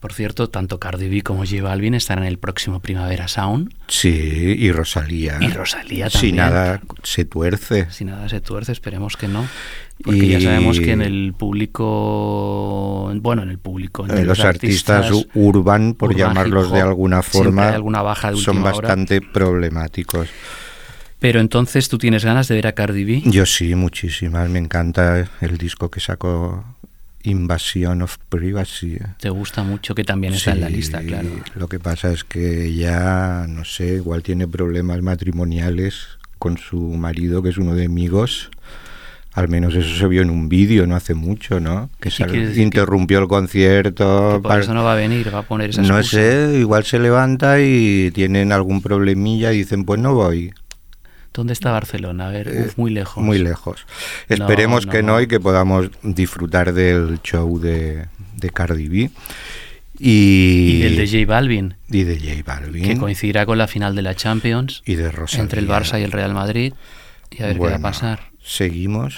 Por 0.00 0.12
cierto, 0.12 0.48
tanto 0.48 0.78
Cardi 0.78 1.08
B 1.08 1.22
como 1.22 1.44
J 1.44 1.60
Balvin 1.60 1.94
estarán 1.94 2.22
en 2.24 2.28
el 2.28 2.38
próximo 2.38 2.78
Primavera 2.80 3.26
Sound. 3.26 3.74
Sí, 3.88 4.08
y 4.10 4.70
Rosalía. 4.70 5.38
Y 5.40 5.48
Rosalía 5.48 6.08
Si 6.08 6.14
también. 6.18 6.36
nada 6.36 6.80
se 7.02 7.24
tuerce. 7.24 7.88
Si 7.90 8.04
nada 8.04 8.28
se 8.28 8.40
tuerce, 8.40 8.70
esperemos 8.70 9.16
que 9.16 9.26
no. 9.26 9.44
Porque 10.04 10.24
Y- 10.24 10.28
ya 10.28 10.40
sabemos 10.40 10.78
que 10.78 10.92
en 10.92 11.02
el 11.02 11.34
público, 11.36 13.12
bueno, 13.16 13.42
en 13.42 13.50
el 13.50 13.58
público, 13.58 14.02
entre 14.04 14.20
Eh, 14.20 14.24
los 14.24 14.40
artistas, 14.40 15.10
urban, 15.34 15.94
por 15.94 16.10
urban, 16.10 16.28
llamarlos 16.28 16.70
de 16.72 16.80
alguna 16.80 17.22
forma, 17.22 17.68
hay 17.68 17.74
alguna 17.74 18.02
baja 18.02 18.30
de 18.30 18.36
son 18.36 18.58
hora. 18.58 18.70
bastante 18.72 19.20
problemáticos. 19.20 20.28
Pero 21.18 21.40
entonces 21.40 21.88
tú 21.88 21.98
tienes 21.98 22.24
ganas 22.24 22.46
de 22.46 22.54
ver 22.54 22.68
a 22.68 22.72
Cardi 22.72 23.02
B. 23.04 23.22
Yo 23.26 23.44
sí, 23.46 23.74
muchísimas. 23.74 24.48
Me 24.48 24.60
encanta 24.60 25.28
el 25.40 25.58
disco 25.58 25.90
que 25.90 25.98
sacó 25.98 26.64
Invasion 27.28 28.02
of 28.02 28.16
Privacy. 28.28 28.98
Te 29.20 29.30
gusta 29.30 29.62
mucho, 29.62 29.94
que 29.94 30.04
también 30.04 30.34
está 30.34 30.52
en 30.52 30.60
la 30.60 30.68
Sí, 30.68 30.74
lista, 30.74 31.00
claro. 31.02 31.28
Lo 31.54 31.68
que 31.68 31.78
pasa 31.78 32.12
es 32.12 32.24
que 32.24 32.74
ya, 32.74 33.46
no 33.48 33.64
sé, 33.64 33.94
igual 33.94 34.22
tiene 34.22 34.46
problemas 34.48 35.00
matrimoniales 35.02 36.08
con 36.38 36.58
su 36.58 36.78
marido, 36.80 37.42
que 37.42 37.50
es 37.50 37.58
uno 37.58 37.74
de 37.74 37.86
amigos. 37.86 38.50
Al 39.34 39.48
menos 39.48 39.74
eso 39.76 39.94
se 39.96 40.06
vio 40.08 40.22
en 40.22 40.30
un 40.30 40.48
vídeo 40.48 40.86
no 40.86 40.96
hace 40.96 41.14
mucho, 41.14 41.60
¿no? 41.60 41.90
Que 42.00 42.10
Sí, 42.10 42.24
quiere 42.24 42.40
decir 42.40 42.54
que- 42.56 42.62
interrumpió 42.62 43.20
el 43.20 43.28
concierto. 43.28 44.40
Que 44.42 44.48
por 44.48 44.58
eso 44.60 44.74
no 44.74 44.82
va 44.82 44.94
a 44.94 44.96
venir, 44.96 45.32
va 45.32 45.40
a 45.40 45.42
poner 45.42 45.70
esa 45.70 45.82
no 45.82 45.98
excusa. 45.98 46.20
sé, 46.20 46.58
igual 46.58 46.84
se 46.84 46.98
levanta 46.98 47.60
y 47.60 48.10
tienen 48.12 48.50
algún 48.50 48.82
problemilla 48.82 49.52
y 49.52 49.58
dicen, 49.58 49.84
pues 49.84 50.00
no 50.00 50.14
voy. 50.14 50.52
¿Dónde 51.32 51.52
está 51.52 51.70
Barcelona? 51.70 52.28
A 52.28 52.30
ver, 52.30 52.48
uf, 52.48 52.78
muy 52.78 52.90
lejos. 52.90 53.22
Eh, 53.22 53.26
Muy 53.26 53.38
lejos. 53.38 53.86
Esperemos 54.28 54.86
que 54.86 55.02
no 55.02 55.20
y 55.20 55.26
que 55.28 55.38
podamos 55.38 55.90
disfrutar 56.02 56.72
del 56.72 57.20
show 57.22 57.58
de, 57.60 58.06
de 58.36 58.50
Cardi 58.50 58.88
B. 58.88 59.10
Y, 60.00 60.78
Y 60.78 60.82
el 60.82 60.96
de 60.96 61.06
J 61.06 61.26
Balvin, 61.26 61.74
y 61.90 62.04
de 62.04 62.16
J 62.18 62.42
Balvin. 62.44 62.84
que 62.84 62.96
coincidirá 62.98 63.46
con 63.46 63.58
la 63.58 63.66
final 63.66 63.94
de 63.96 64.02
la 64.02 64.14
Champions 64.14 64.82
y 64.86 64.94
de 64.94 65.10
Rosalía. 65.10 65.42
entre 65.42 65.60
el 65.60 65.68
Barça 65.68 65.98
y 66.00 66.04
el 66.04 66.12
Real 66.12 66.34
Madrid. 66.34 66.72
Y 67.30 67.42
a 67.42 67.46
ver 67.46 67.56
qué 67.56 67.62
va 67.62 67.74
a 67.76 67.78
pasar. 67.80 68.27
Seguimos 68.48 69.14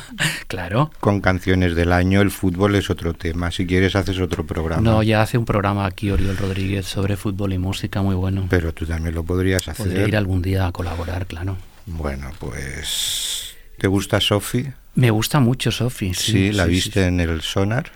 Claro. 0.48 0.90
con 0.98 1.20
canciones 1.20 1.76
del 1.76 1.92
año. 1.92 2.20
El 2.20 2.32
fútbol 2.32 2.74
es 2.74 2.90
otro 2.90 3.14
tema. 3.14 3.52
Si 3.52 3.64
quieres, 3.64 3.94
haces 3.94 4.18
otro 4.18 4.44
programa. 4.44 4.82
No, 4.82 5.04
ya 5.04 5.22
hace 5.22 5.38
un 5.38 5.44
programa 5.44 5.86
aquí 5.86 6.10
Oriol 6.10 6.36
Rodríguez 6.36 6.84
sobre 6.86 7.16
fútbol 7.16 7.52
y 7.52 7.58
música 7.58 8.02
muy 8.02 8.16
bueno. 8.16 8.46
Pero 8.50 8.74
tú 8.74 8.84
también 8.84 9.14
lo 9.14 9.22
podrías 9.22 9.68
hacer. 9.68 9.86
Podría 9.86 10.08
ir 10.08 10.16
algún 10.16 10.42
día 10.42 10.66
a 10.66 10.72
colaborar, 10.72 11.26
claro. 11.26 11.56
Bueno, 11.86 12.30
pues. 12.40 13.54
¿Te 13.78 13.86
gusta 13.86 14.20
Sofi? 14.20 14.66
Me 14.96 15.10
gusta 15.10 15.38
mucho 15.38 15.70
Sofi. 15.70 16.12
Sí, 16.12 16.32
Sí, 16.32 16.52
la 16.52 16.64
sí, 16.64 16.70
viste 16.70 17.00
sí. 17.02 17.06
en 17.08 17.20
el 17.20 17.40
Sonar. 17.40 17.90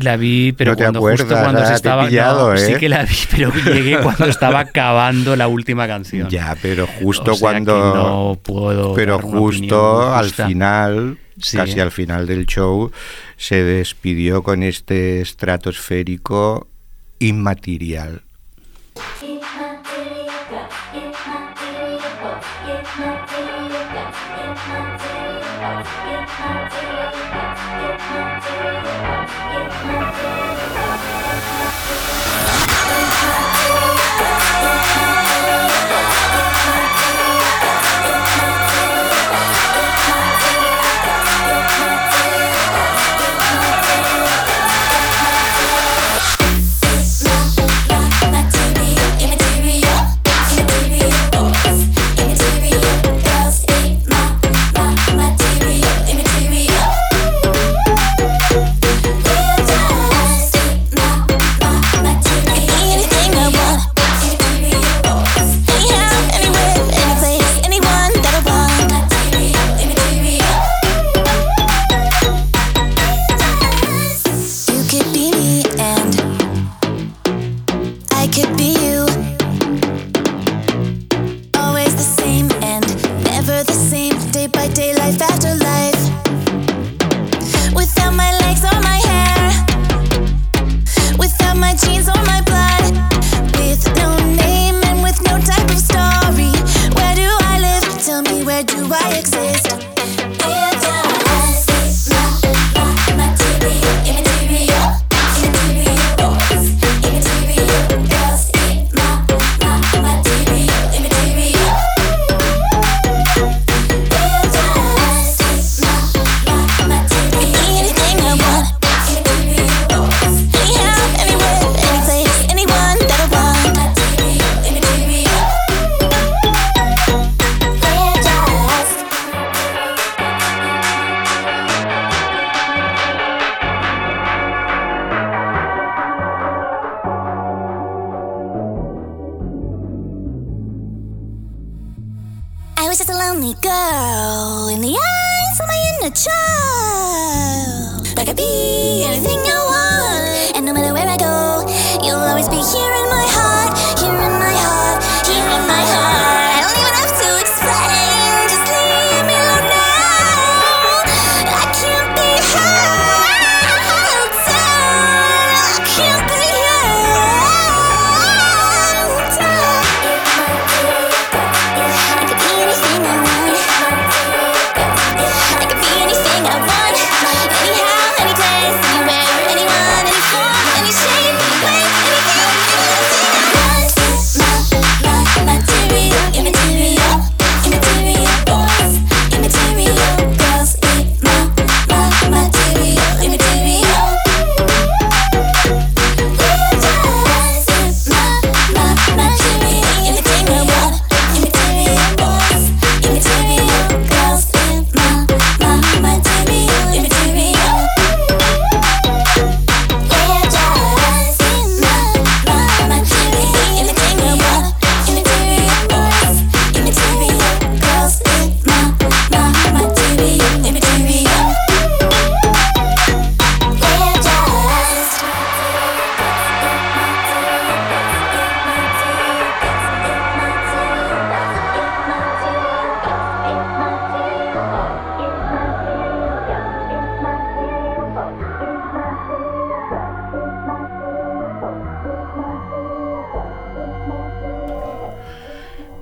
La 0.00 0.16
vi, 0.16 0.52
pero 0.52 0.72
No 0.72 0.76
cuando 0.76 1.00
justo 1.00 1.24
acuerdas, 1.24 1.42
cuando 1.42 1.60
ah, 1.62 1.66
se 1.66 1.72
he 1.72 1.76
estaba. 1.76 2.06
pillado, 2.06 2.50
no, 2.52 2.56
Sí 2.56 2.72
¿eh? 2.72 2.76
que 2.78 2.88
la 2.88 3.02
vi, 3.04 3.16
pero 3.32 3.52
llegué 3.52 3.98
cuando 4.00 4.26
estaba 4.26 4.60
acabando 4.68 5.34
la 5.34 5.48
última 5.48 5.88
canción. 5.88 6.28
Ya, 6.30 6.56
pero 6.62 6.86
justo 6.86 7.32
O 7.32 7.34
sea 7.34 7.40
cuando. 7.40 7.94
no 7.94 8.38
puedo 8.40 8.94
pero 8.94 9.18
justo 9.18 10.14
al 10.14 10.30
final, 10.30 11.18
Sí. 11.40 11.56
casi 11.56 11.80
al 11.80 11.90
final 11.90 12.26
del 12.26 12.46
show, 12.46 12.90
se 13.36 13.62
despidió 13.64 14.42
con 14.44 14.62
este 14.62 15.20
estratosférico 15.20 16.68
inmaterial. 17.18 18.22
You 19.22 19.37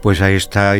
Pues 0.06 0.20
ahí 0.20 0.36
está 0.36 0.76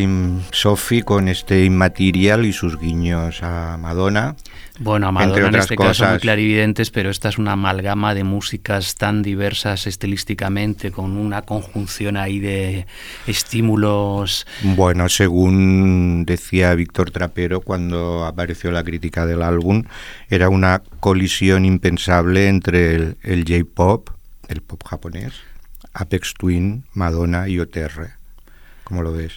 Sophie 0.53 1.03
con 1.03 1.27
este 1.27 1.65
Immaterial 1.65 2.47
y 2.47 2.53
sus 2.53 2.79
guiños 2.79 3.43
a 3.43 3.77
Madonna. 3.77 4.37
Bueno, 4.79 5.09
a 5.09 5.09
Entre 5.09 5.27
Madonna 5.27 5.41
en 5.41 5.47
otras 5.49 5.65
este 5.65 5.75
caso 5.75 6.05
muy 6.05 6.11
cosas. 6.11 6.23
clarividentes, 6.23 6.91
pero 6.93 7.11
esta 7.11 7.31
es 7.31 7.37
una 7.37 7.55
amalgama 7.55 8.15
de 8.15 8.23
músicas 8.23 8.95
tan 8.95 9.25
diversas 9.25 9.89
estilísticamente, 9.89 10.93
con 10.93 11.17
una 11.17 11.43
conjunción 11.43 12.17
ahí 12.17 12.39
de 12.39 12.87
estímulos. 13.27 14.47
Bueno, 14.63 15.09
según 15.09 16.25
decía 16.25 16.73
Víctor 16.77 17.11
Trapero 17.11 17.63
cuando 17.63 18.27
apareció 18.27 18.71
la 18.71 18.85
crítica 18.85 19.27
del 19.27 19.43
álbum, 19.43 19.83
era 20.31 20.49
una 20.51 20.85
colisión 21.01 21.65
impensable 21.65 22.47
entre 22.47 22.95
el, 22.95 23.17
el 23.25 23.45
J-pop, 23.45 24.09
el 24.47 24.61
pop 24.61 24.85
japonés, 24.87 25.33
Apex 25.95 26.35
Twin, 26.35 26.85
Madonna 26.95 27.49
y 27.49 27.59
OTR. 27.59 28.17
¿Cómo 28.87 29.03
lo 29.03 29.13
ves? 29.13 29.33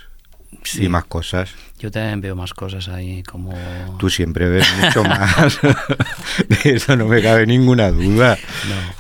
Sí. 0.64 0.84
Y 0.86 0.90
más 0.90 1.06
cosas. 1.06 1.56
Yo 1.80 1.90
también 1.90 2.22
veo 2.22 2.36
más 2.36 2.54
cosas 2.54 2.88
ahí, 2.88 3.24
como... 3.24 3.52
Tú 3.98 4.12
siempre 4.12 4.48
ves 4.48 4.68
mucho 4.80 5.04
más. 5.04 5.58
De 6.48 6.76
eso 6.76 6.96
no 6.96 7.08
me 7.08 7.20
cabe 7.24 7.48
ninguna 7.48 7.90
duda. 7.90 8.38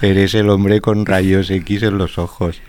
Eres 0.02 0.34
el 0.34 0.50
hombre 0.50 0.82
con 0.82 1.06
rayos 1.06 1.52
X 1.52 1.84
en 1.84 2.00
los 2.00 2.18
ojos. 2.18 2.62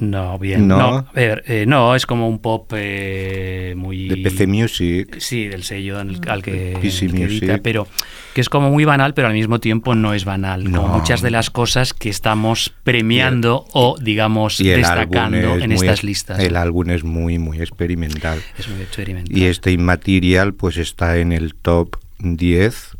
No, 0.00 0.38
bien. 0.38 0.68
¿No? 0.68 0.78
No, 0.78 0.96
a 0.98 1.12
ver, 1.12 1.42
eh, 1.46 1.64
no, 1.66 1.94
es 1.94 2.06
como 2.06 2.28
un 2.28 2.38
pop 2.38 2.70
eh, 2.76 3.74
muy... 3.76 4.08
De 4.08 4.16
PC 4.18 4.46
Music. 4.46 5.16
Sí, 5.18 5.48
del 5.48 5.64
sello 5.64 6.00
en 6.00 6.10
el- 6.10 6.20
al 6.28 6.42
que, 6.42 6.78
PC 6.80 7.06
el 7.06 7.14
que 7.14 7.24
edita, 7.24 7.46
Music. 7.46 7.60
pero 7.64 7.88
que 8.34 8.40
es 8.40 8.48
como 8.48 8.70
muy 8.70 8.84
banal, 8.84 9.14
pero 9.14 9.26
al 9.26 9.34
mismo 9.34 9.58
tiempo 9.58 9.94
no 9.96 10.14
es 10.14 10.24
banal. 10.24 10.70
No. 10.70 10.82
Como 10.82 10.98
muchas 10.98 11.20
de 11.22 11.30
las 11.32 11.50
cosas 11.50 11.94
que 11.94 12.08
estamos 12.10 12.72
premiando 12.84 13.64
o, 13.72 13.96
digamos, 14.00 14.58
destacando 14.58 15.56
es 15.56 15.62
en 15.62 15.70
muy 15.70 15.74
estas 15.76 15.98
es- 15.98 16.04
listas. 16.04 16.38
El 16.38 16.54
álbum 16.56 16.90
es 16.90 17.02
muy, 17.02 17.38
muy 17.38 17.58
experimental. 17.60 18.40
Es 18.56 18.68
muy 18.68 18.80
experimental. 18.82 19.36
Y 19.36 19.46
este 19.46 19.72
Immaterial 19.72 20.54
pues 20.54 20.76
está 20.76 21.16
en 21.18 21.32
el 21.32 21.54
top 21.56 21.96
10, 22.20 22.96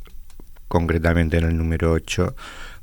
concretamente 0.67 1.37
en 1.39 1.45
el 1.45 1.57
número 1.57 1.93
8 1.93 2.35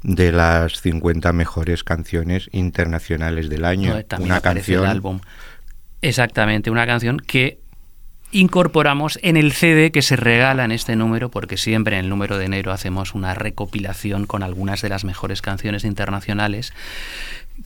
de 0.05 0.31
las 0.31 0.81
50 0.81 1.33
mejores 1.33 1.83
canciones 1.83 2.47
internacionales 2.51 3.49
del 3.49 3.65
año. 3.65 3.95
No, 4.11 4.23
Una 4.23 4.39
canción 4.39 4.83
el 4.83 4.89
álbum. 4.89 5.19
Exactamente, 6.01 6.69
una 6.69 6.85
canción 6.85 7.17
que 7.17 7.59
incorporamos 8.31 9.17
en 9.23 9.35
el 9.35 9.51
CD 9.51 9.91
que 9.91 10.03
se 10.03 10.15
regala 10.15 10.63
en 10.63 10.71
este 10.71 10.95
número, 10.95 11.31
porque 11.31 11.57
siempre 11.57 11.97
en 11.97 12.05
el 12.05 12.09
número 12.09 12.37
de 12.37 12.45
enero 12.45 12.71
hacemos 12.71 13.15
una 13.15 13.33
recopilación 13.33 14.27
con 14.27 14.43
algunas 14.43 14.83
de 14.83 14.89
las 14.89 15.05
mejores 15.05 15.41
canciones 15.41 15.83
internacionales 15.83 16.71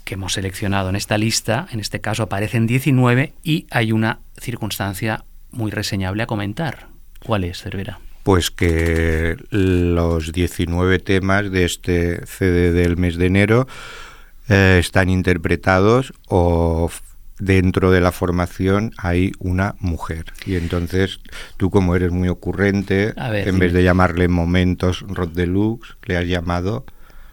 que 0.06 0.14
hemos 0.14 0.34
seleccionado 0.34 0.90
en 0.90 0.96
esta 0.96 1.18
lista. 1.18 1.68
En 1.72 1.82
este 1.82 2.00
caso 2.00 2.24
aparecen 2.24 2.68
19 2.68 3.34
y 3.44 3.68
hay 3.70 3.92
una 3.92 4.20
circunstancia 4.40 5.26
muy 5.52 5.72
reseñable 5.72 6.24
a 6.24 6.28
comentar. 6.28 6.88
¿Cuál 7.22 7.44
es, 7.44 7.62
Cervera? 7.62 8.00
Pues 8.24 8.52
que 8.52 9.38
los 9.50 10.32
19 10.32 11.00
temas 11.00 11.52
de 11.52 11.66
este 11.66 12.26
CD 12.26 12.72
del 12.72 12.98
mes 12.98 13.18
de 13.18 13.26
enero 13.26 13.68
eh, 14.50 14.78
están 14.80 15.10
interpretados 15.10 16.14
o 16.28 16.90
dentro 17.40 17.92
de 17.92 18.02
la 18.02 18.12
formación 18.12 18.92
hay 18.98 19.32
una 19.40 19.76
mujer. 19.80 20.26
Y 20.46 20.56
entonces 20.56 21.20
tú 21.58 21.70
como 21.70 21.96
eres 21.96 22.12
muy 22.12 22.28
ocurrente, 22.28 23.14
ver, 23.16 23.48
en 23.48 23.60
vez 23.60 23.74
de 23.74 23.84
llamarle 23.84 24.28
momentos 24.28 25.06
Rod 25.08 25.30
Deluxe, 25.30 25.96
le 26.04 26.18
has 26.18 26.26
llamado 26.26 26.86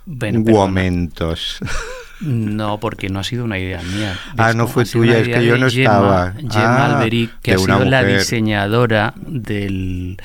Bueno, 0.06 0.40
momentos. 0.40 1.58
No, 2.20 2.80
porque 2.80 3.08
no 3.10 3.18
ha 3.20 3.24
sido 3.24 3.44
una 3.44 3.58
idea 3.58 3.82
mía. 3.82 4.18
Ah, 4.36 4.46
¿Ves 4.48 4.56
no 4.56 4.66
fue 4.66 4.84
tuya, 4.84 5.18
es 5.18 5.28
que 5.28 5.44
yo 5.44 5.54
de 5.54 5.58
no 5.60 5.66
estaba. 5.66 6.32
Gemma 6.32 6.86
Ah, 6.86 6.96
Alberic, 6.98 7.30
que 7.42 7.50
de 7.52 7.56
ha 7.56 7.58
sido 7.58 7.84
la 7.84 8.04
diseñadora 8.04 9.12
del, 9.26 10.16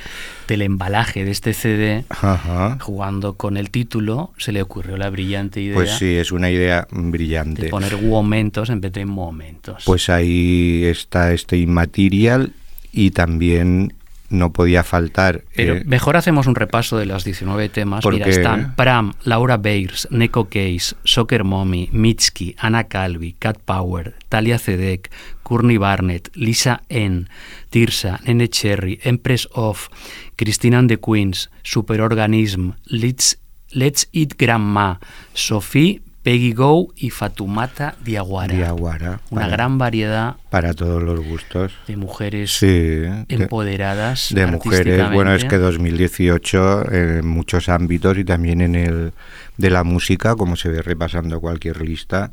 del 0.47 0.61
embalaje 0.61 1.25
de 1.25 1.31
este 1.31 1.53
CD, 1.53 2.05
Ajá. 2.09 2.77
jugando 2.79 3.33
con 3.33 3.57
el 3.57 3.71
título, 3.71 4.31
se 4.37 4.51
le 4.53 4.61
ocurrió 4.61 4.95
la 4.97 5.09
brillante 5.09 5.59
idea 5.61 5.75
Pues 5.75 5.91
sí, 5.97 6.15
es 6.15 6.31
una 6.31 6.49
idea 6.49 6.87
de 6.91 7.01
brillante. 7.01 7.67
poner 7.69 8.01
momentos 8.01 8.69
en 8.69 8.79
vez 8.79 8.93
de 8.93 9.05
momentos. 9.05 9.83
Pues 9.85 10.09
ahí 10.09 10.85
está 10.85 11.33
este 11.33 11.57
Immaterial 11.57 12.53
y 12.93 13.11
también 13.11 13.93
no 14.31 14.53
podía 14.53 14.83
faltar. 14.83 15.43
Pero 15.55 15.75
eh, 15.75 15.83
mejor 15.85 16.17
hacemos 16.17 16.47
un 16.47 16.55
repaso 16.55 16.97
de 16.97 17.05
los 17.05 17.23
19 17.23 17.69
temas. 17.69 18.01
¿Por 18.01 18.13
Mira, 18.13 18.27
están 18.27 18.75
Pram, 18.75 19.13
Laura 19.23 19.57
Bayers, 19.57 20.07
Neko 20.11 20.45
Case, 20.45 20.95
Soccer 21.03 21.43
Mommy, 21.43 21.89
Mitski, 21.91 22.55
Anna 22.57 22.85
Calvi, 22.85 23.33
Cat 23.33 23.59
Power, 23.63 24.15
Talia 24.29 24.57
Zedek, 24.57 25.11
Courtney 25.43 25.77
Barnett, 25.77 26.29
Lisa 26.33 26.81
N, 26.89 27.27
Tirsa, 27.69 28.19
Nene 28.25 28.47
Cherry, 28.47 28.99
Empress 29.03 29.47
of, 29.53 29.89
Christina 30.37 30.79
and 30.79 30.89
the 30.89 30.97
Queens, 30.97 31.49
Superorganism, 31.63 32.75
Let's, 32.85 33.37
Let's 33.71 34.07
Eat 34.11 34.37
Grandma, 34.37 34.95
Sophie, 35.33 36.01
Peggy 36.23 36.53
Go 36.53 36.89
y 36.95 37.09
Fatumata 37.09 37.95
Diawara. 38.03 38.53
Diawara, 38.55 39.21
Una 39.31 39.41
para- 39.41 39.51
gran 39.53 39.77
variedad 39.79 40.35
para 40.51 40.73
todos 40.75 41.01
los 41.01 41.19
gustos. 41.25 41.73
de 41.87 41.97
mujeres 41.97 42.51
Sí, 42.57 43.01
empoderadas. 43.27 44.29
de 44.33 44.45
mujeres. 44.45 45.11
Bueno, 45.13 45.33
es 45.33 45.43
que 45.45 45.55
artísticamente. 45.55 45.57
2018 45.57 46.91
en 46.91 47.27
muchos 47.27 47.69
ámbitos 47.69 48.17
y 48.17 48.23
también 48.23 48.61
en 48.61 48.75
el 48.75 49.13
de 49.57 49.69
la 49.69 49.83
música, 49.83 50.35
como 50.35 50.55
se 50.55 50.69
ve 50.69 50.81
repasando 50.81 51.39
cualquier 51.41 51.81
lista, 51.81 52.31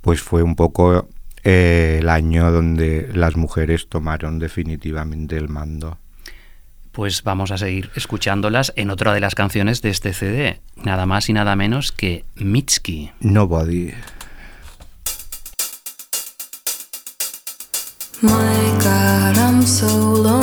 pues 0.00 0.20
fue 0.20 0.42
un 0.42 0.56
poco 0.56 1.08
eh, 1.44 1.98
el 2.00 2.08
año 2.08 2.50
donde 2.50 3.10
las 3.14 3.36
mujeres 3.36 3.88
tomaron 3.88 4.38
definitivamente 4.38 5.36
el 5.36 5.48
mando. 5.48 5.98
Pues 7.00 7.22
vamos 7.22 7.50
a 7.50 7.56
seguir 7.56 7.88
escuchándolas 7.94 8.74
en 8.76 8.90
otra 8.90 9.14
de 9.14 9.20
las 9.20 9.34
canciones 9.34 9.80
de 9.80 9.88
este 9.88 10.12
CD, 10.12 10.60
nada 10.76 11.06
más 11.06 11.30
y 11.30 11.32
nada 11.32 11.56
menos 11.56 11.92
que 11.92 12.26
Mitski. 12.34 13.10
Nobody. 13.20 13.94
My 18.20 18.30
God, 18.82 19.38
I'm 19.38 19.66
so 19.66 19.86
lonely, 19.88 20.39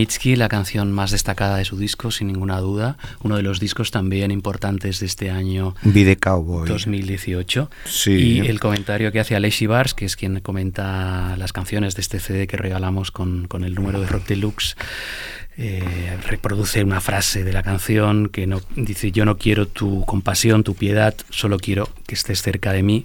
Mitski, 0.00 0.34
la 0.34 0.48
canción 0.48 0.92
más 0.92 1.10
destacada 1.10 1.58
de 1.58 1.66
su 1.66 1.76
disco, 1.76 2.10
sin 2.10 2.28
ninguna 2.28 2.58
duda. 2.58 2.96
Uno 3.22 3.36
de 3.36 3.42
los 3.42 3.60
discos 3.60 3.90
también 3.90 4.30
importantes 4.30 4.98
de 4.98 5.04
este 5.04 5.30
año 5.30 5.74
Vida 5.82 6.16
Cowboy. 6.16 6.66
2018. 6.66 7.70
Sí. 7.84 8.12
Y 8.12 8.38
el 8.46 8.60
comentario 8.60 9.12
que 9.12 9.20
hace 9.20 9.36
Alexi 9.36 9.66
Bars, 9.66 9.92
que 9.92 10.06
es 10.06 10.16
quien 10.16 10.40
comenta 10.40 11.36
las 11.36 11.52
canciones 11.52 11.96
de 11.96 12.00
este 12.00 12.18
CD 12.18 12.46
que 12.46 12.56
regalamos 12.56 13.10
con, 13.10 13.46
con 13.46 13.62
el 13.62 13.74
número 13.74 14.00
de 14.00 14.06
Rock 14.06 14.26
Deluxe, 14.26 14.74
eh, 15.58 16.16
reproduce 16.26 16.82
una 16.82 17.02
frase 17.02 17.44
de 17.44 17.52
la 17.52 17.62
canción 17.62 18.30
que 18.30 18.46
no, 18.46 18.62
dice: 18.76 19.12
Yo 19.12 19.26
no 19.26 19.36
quiero 19.36 19.68
tu 19.68 20.06
compasión, 20.06 20.64
tu 20.64 20.76
piedad, 20.76 21.14
solo 21.28 21.58
quiero 21.58 21.90
que 22.06 22.14
estés 22.14 22.40
cerca 22.40 22.72
de 22.72 22.82
mí. 22.82 23.04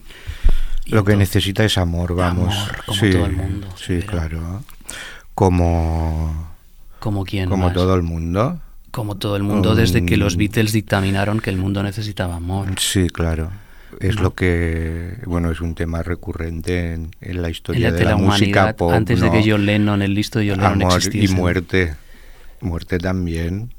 Y 0.86 0.92
Lo 0.92 1.04
que 1.04 1.18
necesita 1.18 1.66
es 1.66 1.78
amor, 1.78 2.16
vamos. 2.16 2.56
Amor, 2.56 2.86
como 2.86 3.00
sí, 3.02 3.12
todo 3.12 3.26
el 3.26 3.34
mundo, 3.34 3.68
Sí, 3.76 4.00
claro. 4.04 4.64
Como, 5.34 6.55
como 7.00 7.24
quien 7.26 7.50
como 7.50 7.66
más? 7.66 7.74
todo 7.74 7.96
el 7.96 8.04
mundo. 8.04 8.60
Como 8.92 9.16
todo 9.18 9.36
el 9.36 9.44
mundo, 9.44 9.76
desde 9.76 10.06
que 10.06 10.16
los 10.18 10.36
Mm. 10.36 10.40
Beatles 10.40 10.72
dictaminaron 10.72 11.40
que 11.42 11.50
el 11.50 11.58
mundo 11.58 11.84
necesitaba 11.84 12.36
amor. 12.38 12.68
Sí, 12.80 13.08
claro. 13.10 13.52
Es 14.00 14.16
No. 14.18 14.24
lo 14.24 14.34
que, 14.34 15.18
bueno, 15.26 15.52
es 15.52 15.62
un 15.62 15.76
tema 15.76 16.02
recurrente 16.04 16.94
en, 16.94 17.12
en 17.22 17.42
la 17.42 17.48
En 17.48 17.52
historia 17.52 17.92
la, 17.92 17.98
de 17.98 18.04
la, 18.06 18.16
música 18.18 18.74
pop. 18.76 18.92
antes 18.94 19.20
de 19.22 19.28
¿no? 19.28 19.32
que 19.34 19.44
John 19.50 19.66
Lennon, 19.66 20.02
el 20.02 20.14
listo 20.14 20.40
de 20.40 20.50
John 20.50 20.58
Lennon 20.60 20.82
Amor 20.82 20.94
y 20.94 20.96
existiese. 20.96 21.34
muerte. 21.36 21.96
Muerte 22.62 22.98
también. 22.98 23.74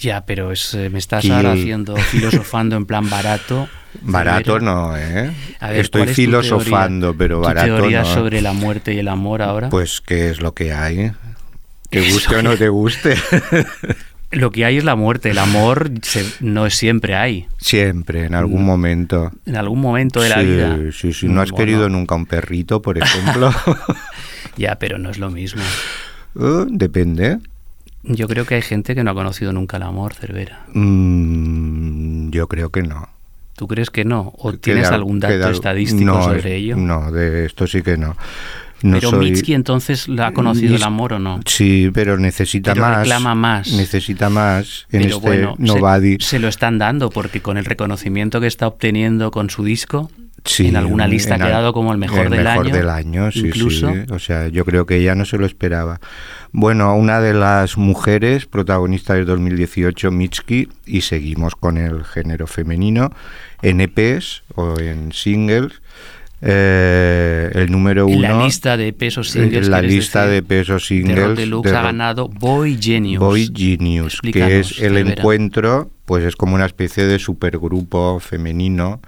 Ya, 0.00 0.24
pero 0.24 0.52
es, 0.52 0.72
eh, 0.74 0.88
me 0.88 0.98
estás 0.98 1.28
ahora 1.30 1.52
haciendo, 1.52 1.96
filosofando 1.96 2.76
en 2.76 2.86
plan 2.86 3.08
barato. 3.10 3.68
Barato 4.02 4.58
Rivera. 4.58 4.72
no, 4.74 4.96
¿eh? 4.96 5.32
A 5.60 5.70
ver, 5.70 5.80
Estoy 5.80 6.00
¿cuál 6.00 6.08
es 6.10 6.16
tu 6.16 6.22
filosofando, 6.22 7.06
teoría- 7.08 7.18
pero 7.18 7.36
tu 7.40 7.44
barato 7.46 7.76
teoría 7.76 8.00
no. 8.02 8.14
sobre 8.14 8.42
la 8.42 8.52
muerte 8.52 8.94
y 8.94 8.98
el 8.98 9.08
amor 9.08 9.42
ahora? 9.42 9.68
Pues 9.68 10.00
qué 10.00 10.28
es 10.30 10.40
lo 10.40 10.54
que 10.54 10.72
hay. 10.72 11.12
Te 11.90 12.00
Eso 12.00 12.14
guste 12.14 12.36
o 12.36 12.42
no 12.42 12.56
te 12.56 12.68
guste. 12.68 13.14
Lo 14.32 14.50
que 14.50 14.64
hay 14.64 14.76
es 14.76 14.84
la 14.84 14.96
muerte, 14.96 15.30
el 15.30 15.38
amor 15.38 15.90
se- 16.02 16.26
no 16.40 16.66
es 16.66 16.74
siempre 16.74 17.14
hay. 17.14 17.46
Siempre, 17.58 18.26
en 18.26 18.34
algún 18.34 18.62
Mm. 18.62 18.66
momento. 18.66 19.32
En 19.46 19.56
algún 19.56 19.80
momento 19.80 20.20
de 20.20 20.28
la 20.28 20.40
sí, 20.40 20.46
vida. 20.46 20.78
Sí, 20.92 21.12
sí. 21.12 21.28
¿No 21.28 21.40
has 21.40 21.52
Bueno, 21.52 21.64
querido 21.64 21.88
nunca 21.88 22.16
un 22.16 22.26
perrito, 22.26 22.82
por 22.82 22.98
ejemplo? 23.02 23.50
Ya, 24.56 24.76
pero 24.76 24.98
no 24.98 25.10
es 25.10 25.18
lo 25.18 25.30
mismo. 25.30 25.62
Eh, 26.40 26.64
depende. 26.68 27.38
Yo 28.02 28.26
creo 28.26 28.46
que 28.46 28.54
hay 28.56 28.62
gente 28.62 28.94
que 28.94 29.04
no 29.04 29.10
ha 29.10 29.14
conocido 29.14 29.52
nunca 29.52 29.76
el 29.76 29.82
amor, 29.82 30.14
Cervera. 30.14 30.64
Mm, 30.72 32.30
yo 32.30 32.48
creo 32.48 32.70
que 32.70 32.82
no. 32.82 33.08
¿Tú 33.56 33.66
crees 33.68 33.90
que 33.90 34.04
no? 34.04 34.32
¿O 34.38 34.52
Que 34.52 34.58
tienes 34.58 34.88
algún 34.90 35.20
dato 35.20 35.50
estadístico 35.50 36.04
no, 36.04 36.22
sobre 36.22 36.38
es- 36.40 36.46
ello? 36.46 36.76
No, 36.76 37.10
de 37.12 37.46
esto 37.46 37.66
sí 37.66 37.82
que 37.82 37.96
no. 37.96 38.16
No 38.82 38.98
pero 38.98 39.10
soy- 39.10 39.30
Mitski 39.30 39.54
entonces 39.54 40.06
¿la 40.08 40.28
ha 40.28 40.32
conocido 40.32 40.76
el 40.76 40.82
amor 40.82 41.14
o 41.14 41.18
no? 41.18 41.40
Sí, 41.46 41.90
pero 41.94 42.18
necesita 42.18 42.72
Pero 42.74 42.84
más. 42.86 42.98
reclama 43.00 43.34
más. 43.34 43.72
Necesita 43.72 44.28
más 44.28 44.86
en 44.92 45.02
Pero 45.02 45.16
este 45.16 45.26
bueno, 45.28 45.56
se- 45.58 45.62
Nobody. 45.62 46.16
se, 46.20 46.38
lo 46.38 46.48
están 46.48 46.78
dando 46.78 47.10
porque 47.10 47.40
con 47.40 47.56
el 47.56 47.64
reconocimiento 47.64 48.40
que 48.40 48.46
está 48.46 48.66
obteniendo 48.66 49.30
con 49.30 49.48
su 49.50 49.64
disco, 49.64 50.10
Sí, 50.44 50.68
en 50.68 50.76
alguna 50.76 51.08
lista 51.08 51.34
en 51.34 51.42
ha 51.42 51.46
quedado 51.46 51.72
como 51.72 51.90
el 51.90 51.98
mejor 51.98 52.26
el 52.26 52.30
del 52.30 52.44
mejor 52.44 52.66
año. 52.66 52.74
del 52.76 52.88
año, 52.88 53.32
sí, 53.32 53.40
incluso. 53.46 53.92
sí. 53.92 54.00
O 54.12 54.18
sea, 54.20 54.46
yo 54.46 54.64
creo 54.64 54.86
que 54.86 54.96
ella 54.98 55.16
no 55.16 55.24
se 55.24 55.38
lo 55.38 55.46
esperaba. 55.46 55.98
Bueno, 56.52 56.94
una 56.94 57.20
de 57.20 57.34
las 57.34 57.76
mujeres 57.76 58.46
protagonistas 58.46 59.16
del 59.16 59.26
2018, 59.26 60.12
Mitski, 60.12 60.68
y 60.86 61.00
seguimos 61.00 61.56
con 61.56 61.78
el 61.78 62.04
género 62.04 62.46
femenino, 62.46 63.10
en 63.62 63.80
EPs 63.80 64.44
o 64.54 64.78
en 64.78 65.10
singles. 65.12 65.80
Eh, 66.48 67.50
el 67.54 67.70
número 67.72 68.06
uno. 68.06 68.20
la 68.20 68.44
lista 68.44 68.76
de 68.76 68.92
pesos 68.92 69.30
singles. 69.30 69.68
la 69.68 69.80
¿quieres 69.80 69.96
lista 69.96 70.26
decir? 70.26 70.42
de 70.42 70.48
pesos 70.48 70.66
de 70.88 70.96
Rock 70.98 71.08
singles. 71.08 71.36
Deluxe 71.38 71.70
de 71.70 71.76
ha 71.76 71.80
Rock- 71.80 71.86
ganado 71.86 72.28
Boy 72.28 72.78
Genius. 72.80 73.18
Boy 73.20 73.50
Genius, 73.54 74.20
que 74.20 74.60
es 74.60 74.80
el 74.80 74.96
encuentro, 74.96 75.90
pues 76.04 76.24
es 76.24 76.36
como 76.36 76.54
una 76.54 76.66
especie 76.66 77.04
de 77.04 77.18
supergrupo 77.18 78.20
femenino 78.20 79.00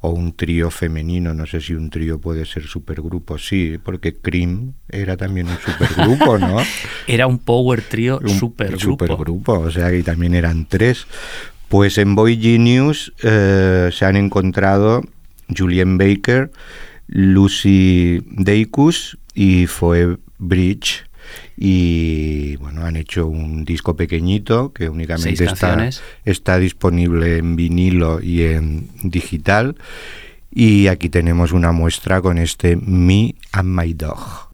o 0.00 0.10
un 0.10 0.32
trío 0.34 0.70
femenino, 0.70 1.34
no 1.34 1.46
sé 1.46 1.60
si 1.60 1.74
un 1.74 1.90
trío 1.90 2.18
puede 2.20 2.44
ser 2.44 2.62
supergrupo, 2.64 3.38
sí, 3.38 3.76
porque 3.82 4.14
Cream 4.14 4.72
era 4.88 5.16
también 5.16 5.48
un 5.48 5.56
supergrupo, 5.58 6.38
¿no? 6.38 6.58
Era 7.06 7.26
un 7.26 7.38
power 7.38 7.82
trio 7.82 8.20
un 8.22 8.28
supergrupo. 8.30 9.06
supergrupo, 9.06 9.52
o 9.58 9.70
sea 9.70 9.90
que 9.90 10.02
también 10.02 10.34
eran 10.34 10.66
tres. 10.66 11.06
Pues 11.68 11.98
en 11.98 12.14
Boy 12.14 12.36
Genius 12.40 13.12
eh, 13.22 13.88
se 13.92 14.04
han 14.04 14.16
encontrado 14.16 15.02
Julian 15.56 15.98
Baker, 15.98 16.50
Lucy 17.08 18.22
Dacus 18.26 19.18
y 19.34 19.66
Phoebe 19.66 20.18
Bridge. 20.38 21.04
Y 21.56 22.56
bueno, 22.56 22.84
han 22.84 22.96
hecho 22.96 23.26
un 23.26 23.64
disco 23.64 23.96
pequeñito 23.96 24.72
que 24.72 24.88
únicamente 24.88 25.44
está, 25.44 25.88
está 26.24 26.58
disponible 26.58 27.38
en 27.38 27.56
vinilo 27.56 28.20
y 28.20 28.42
en 28.42 28.88
digital. 29.02 29.76
Y 30.50 30.86
aquí 30.86 31.08
tenemos 31.08 31.52
una 31.52 31.72
muestra 31.72 32.22
con 32.22 32.38
este 32.38 32.76
Me 32.76 33.34
and 33.52 33.68
My 33.68 33.92
Dog. 33.92 34.45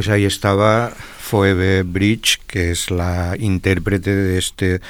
Pues 0.00 0.08
ahí 0.08 0.24
estaba 0.24 0.88
Phoebe 0.88 1.82
Bridge, 1.82 2.40
que 2.46 2.70
es 2.70 2.90
la 2.90 3.36
intérprete 3.38 4.16
de 4.16 4.38
este 4.38 4.80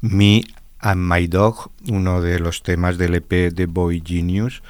Me 0.00 0.42
and 0.80 1.08
My 1.08 1.28
Dog, 1.28 1.70
uno 1.86 2.20
de 2.20 2.40
los 2.40 2.64
temas 2.64 2.98
del 2.98 3.14
EP 3.14 3.30
de 3.54 3.66
Boy 3.66 4.02
Genius, 4.04 4.64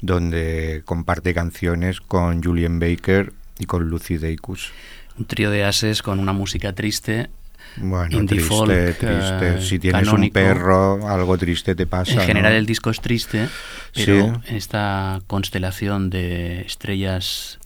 donde 0.00 0.80
comparte 0.86 1.34
canciones 1.34 2.00
con 2.00 2.42
Julian 2.42 2.80
Baker 2.80 3.34
y 3.58 3.66
con 3.66 3.90
Lucy 3.90 4.16
Dacus. 4.16 4.72
Un 5.18 5.26
trío 5.26 5.50
de 5.50 5.64
ases 5.64 6.00
con 6.00 6.18
una 6.18 6.32
música 6.32 6.72
triste. 6.72 7.28
Bueno, 7.76 8.18
indie 8.18 8.36
triste, 8.38 8.48
folk, 8.48 8.70
triste. 8.98 9.08
eh, 9.56 9.60
si 9.62 9.78
tienes 9.78 10.04
canónico. 10.04 10.38
un 10.38 10.44
perro, 10.44 11.08
algo 11.08 11.38
triste 11.38 11.74
te 11.74 11.86
pasa. 11.86 12.12
En 12.12 12.20
general 12.26 12.52
¿no? 12.52 12.58
el 12.58 12.66
disco 12.66 12.90
es 12.90 13.00
triste, 13.00 13.48
pero 13.94 14.40
Sí. 14.46 14.54
esta 14.56 15.20
constelación 15.26 16.10
de 16.10 16.60
estrellas 16.62 17.58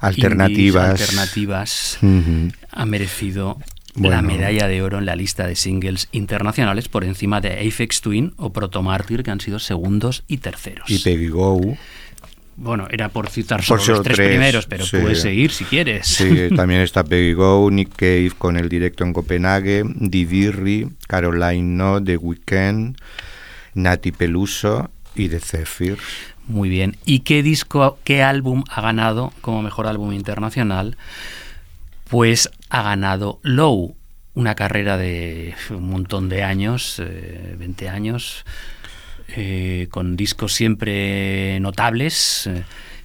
Alternativas. 0.00 0.90
indies, 0.90 1.00
alternativas 1.08 1.98
Ujú. 2.02 2.52
ha 2.72 2.86
merecido 2.86 3.58
Bueno. 3.94 4.16
la 4.16 4.22
medalla 4.22 4.66
de 4.68 4.82
oro 4.82 4.98
en 4.98 5.06
la 5.06 5.14
lista 5.16 5.46
de 5.46 5.54
singles 5.54 6.08
internacionales 6.12 6.88
por 6.88 7.04
encima 7.04 7.40
de 7.40 7.66
Aphex 7.68 8.00
Twin 8.00 8.32
o 8.38 8.52
Proto 8.52 8.82
Martyr, 8.82 9.22
que 9.22 9.30
han 9.30 9.40
sido 9.40 9.58
segundos 9.58 10.24
y 10.28 10.38
terceros. 10.38 10.88
Y 10.90 10.98
Peggy 10.98 11.28
Go. 11.28 11.76
Bueno, 12.62 12.86
era 12.92 13.08
por 13.08 13.28
citar 13.28 13.60
solo 13.60 13.84
los 13.84 14.02
tres, 14.04 14.16
tres, 14.16 14.28
primeros, 14.28 14.66
pero 14.66 14.86
sí. 14.86 14.98
puedes 14.98 15.20
seguir 15.20 15.50
si 15.50 15.64
quieres. 15.64 16.06
Sí, 16.06 16.48
también 16.56 16.80
está 16.82 17.02
Peggy 17.02 17.32
Go, 17.32 17.68
Nick 17.72 17.96
Cave 17.96 18.30
con 18.38 18.56
el 18.56 18.68
directo 18.68 19.02
en 19.02 19.12
Copenhague, 19.12 19.82
Divirri, 19.84 20.88
Caroline 21.08 21.76
No, 21.76 22.00
The 22.00 22.16
Weeknd, 22.16 22.96
Nati 23.74 24.12
Peluso 24.12 24.90
y 25.16 25.28
The 25.28 25.40
Zephyr. 25.40 25.98
Muy 26.46 26.68
bien. 26.68 26.96
¿Y 27.04 27.20
qué 27.20 27.42
disco, 27.42 27.98
qué 28.04 28.22
álbum 28.22 28.62
ha 28.70 28.80
ganado 28.80 29.32
como 29.40 29.60
mejor 29.60 29.88
álbum 29.88 30.12
internacional? 30.12 30.96
Pues 32.08 32.48
ha 32.70 32.82
ganado 32.82 33.40
Low, 33.42 33.96
una 34.34 34.54
carrera 34.54 34.96
de 34.98 35.56
un 35.70 35.88
montón 35.88 36.28
de 36.28 36.44
años, 36.44 37.02
eh, 37.04 37.56
20 37.58 37.88
años, 37.88 38.44
eh, 39.28 39.88
con 39.90 40.16
discos 40.16 40.52
siempre 40.52 41.58
notables, 41.60 42.46
eh, 42.46 42.64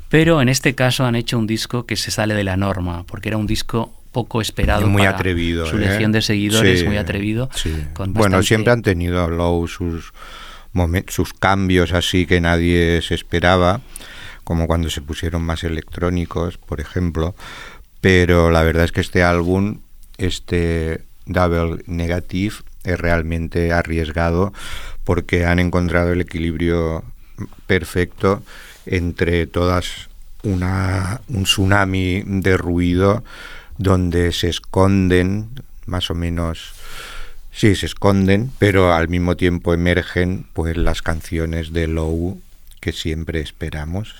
pero 0.09 0.41
en 0.41 0.49
este 0.49 0.75
caso 0.75 1.05
han 1.05 1.15
hecho 1.15 1.37
un 1.37 1.47
disco 1.47 1.85
que 1.85 1.95
se 1.95 2.11
sale 2.11 2.33
de 2.33 2.43
la 2.43 2.57
norma, 2.57 3.03
porque 3.05 3.29
era 3.29 3.37
un 3.37 3.47
disco 3.47 3.93
poco 4.11 4.41
esperado. 4.41 4.87
muy 4.87 5.03
para 5.03 5.11
atrevido. 5.11 5.65
Su 5.65 5.77
¿eh? 5.77 5.81
legión 5.81 6.11
de 6.11 6.21
seguidores, 6.21 6.79
Sí, 6.79 6.85
muy 6.85 6.97
atrevido. 6.97 7.49
sí. 7.53 7.73
con 7.93 8.13
Bueno, 8.13 8.41
siempre 8.41 8.73
han 8.73 8.81
tenido 8.81 9.29
Low 9.29 9.67
sus, 9.67 10.13
sus 11.07 11.33
cambios 11.33 11.93
así 11.93 12.25
que 12.25 12.41
nadie 12.41 13.01
se 13.01 13.15
esperaba, 13.15 13.81
como 14.43 14.65
cuando 14.67 14.89
se 14.89 15.01
pusieron 15.01 15.43
más 15.43 15.63
electrónicos, 15.63 16.57
por 16.57 16.79
ejemplo. 16.79 17.35
Pero 18.01 18.49
la 18.49 18.63
verdad 18.63 18.85
es 18.85 18.91
que 18.91 19.01
este 19.01 19.23
álbum, 19.23 19.79
este 20.17 21.03
Double 21.25 21.83
Negative, 21.87 22.55
es 22.83 22.99
realmente 22.99 23.73
arriesgado 23.73 24.53
porque 25.07 25.45
han 25.45 25.59
encontrado 25.59 26.11
el 26.11 26.19
equilibrio 26.19 27.05
perfecto 27.65 28.43
entre 28.85 29.47
todas 29.47 30.09
una, 30.43 31.21
un 31.29 31.43
tsunami 31.45 32.23
de 32.25 32.57
ruido 32.57 33.23
donde 33.77 34.33
se 34.33 34.49
esconden 34.49 35.47
más 35.85 36.11
o 36.11 36.15
menos 36.15 36.73
sí 37.53 37.73
se 37.75 37.85
esconden 37.85 38.51
pero 38.59 38.93
al 38.93 39.07
mismo 39.07 39.37
tiempo 39.37 39.73
emergen 39.73 40.45
pues 40.51 40.75
las 40.75 41.01
canciones 41.01 41.71
de 41.71 41.87
Low 41.87 42.41
que 42.81 42.91
siempre 42.91 43.39
esperamos 43.39 44.13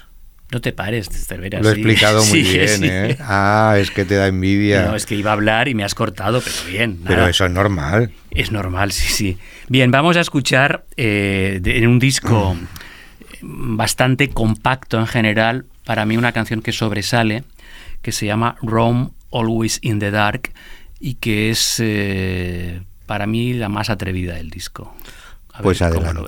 No 0.51 0.61
te 0.61 0.71
pares, 0.71 1.09
Cervera. 1.09 1.59
lo 1.59 1.67
he 1.69 1.73
explicado 1.73 2.23
muy 2.25 2.43
Sí, 2.45 2.53
bien 2.53 2.67
sí. 2.69 2.87
¿eh? 2.89 3.17
ah 3.19 3.75
es 3.77 3.91
que 3.91 4.05
te 4.05 4.15
da 4.15 4.27
envidia 4.27 4.85
No, 4.85 4.95
es 4.95 5.05
que 5.05 5.15
iba 5.15 5.31
a 5.31 5.33
hablar 5.33 5.67
y 5.67 5.73
me 5.75 5.83
has 5.83 5.95
cortado, 5.95 6.39
pero 6.41 6.55
bien. 6.69 6.99
pero 7.05 7.27
eso 7.27 7.45
es 7.45 7.51
normal 7.51 8.11
Es 8.31 8.51
normal, 8.53 8.91
sí, 8.93 9.07
sí. 9.11 9.37
Bien, 9.69 9.91
vamos 9.91 10.15
a 10.17 10.21
escuchar 10.21 10.85
eh, 10.95 11.59
de- 11.61 11.77
en 11.77 11.87
un 11.87 11.99
disco 11.99 12.55
bastante 13.41 14.29
compacto 14.29 14.97
en 14.99 15.07
general, 15.07 15.65
para 15.85 16.05
mí 16.05 16.17
una 16.17 16.31
canción 16.31 16.61
que 16.61 16.71
sobresale, 16.71 17.43
que 18.01 18.11
se 18.11 18.25
llama 18.25 18.55
Rome 18.61 19.09
Always 19.31 19.79
in 19.81 19.99
the 19.99 20.11
Dark 20.11 20.51
y 20.99 21.15
que 21.15 21.49
es 21.49 21.75
eh, 21.79 22.81
para 23.05 23.27
mí 23.27 23.53
la 23.53 23.69
más 23.69 23.89
atrevida 23.89 24.35
del 24.35 24.49
disco. 24.49 24.95
A 25.53 25.61
Pues 25.61 25.79
ver 25.79 25.93
cómo 25.93 26.13
lo 26.13 26.25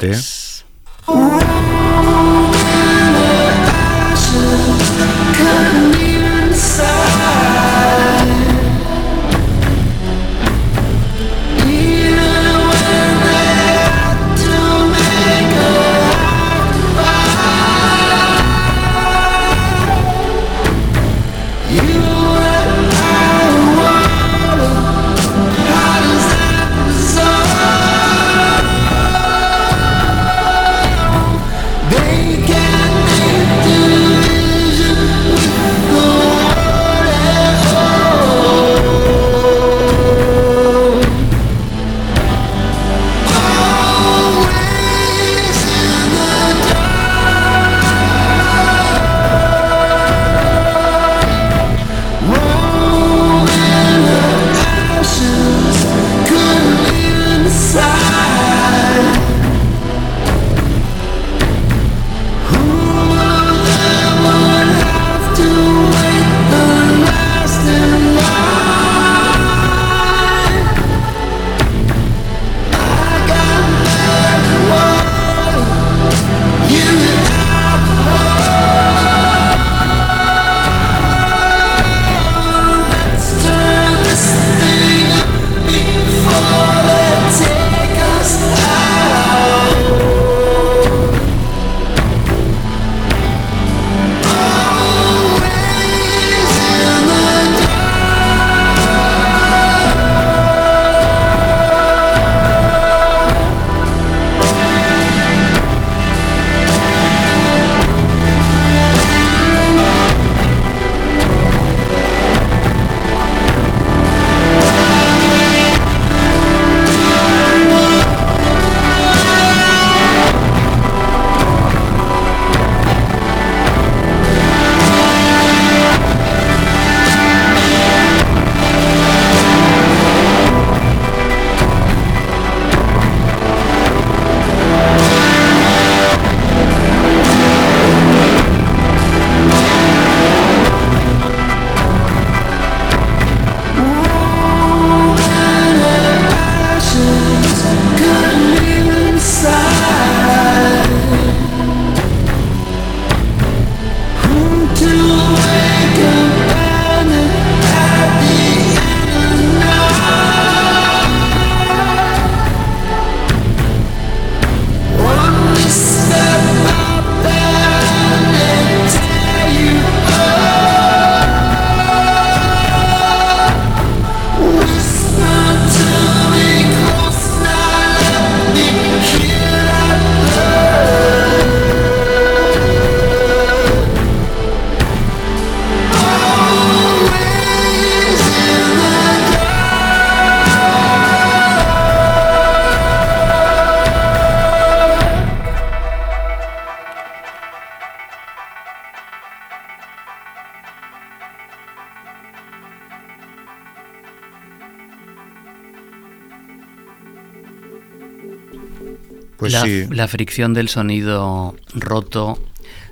la, 209.62 209.66
sí. 209.66 209.88
la 209.90 210.08
fricción 210.08 210.54
del 210.54 210.70
sonido 210.70 211.56
roto 211.74 212.40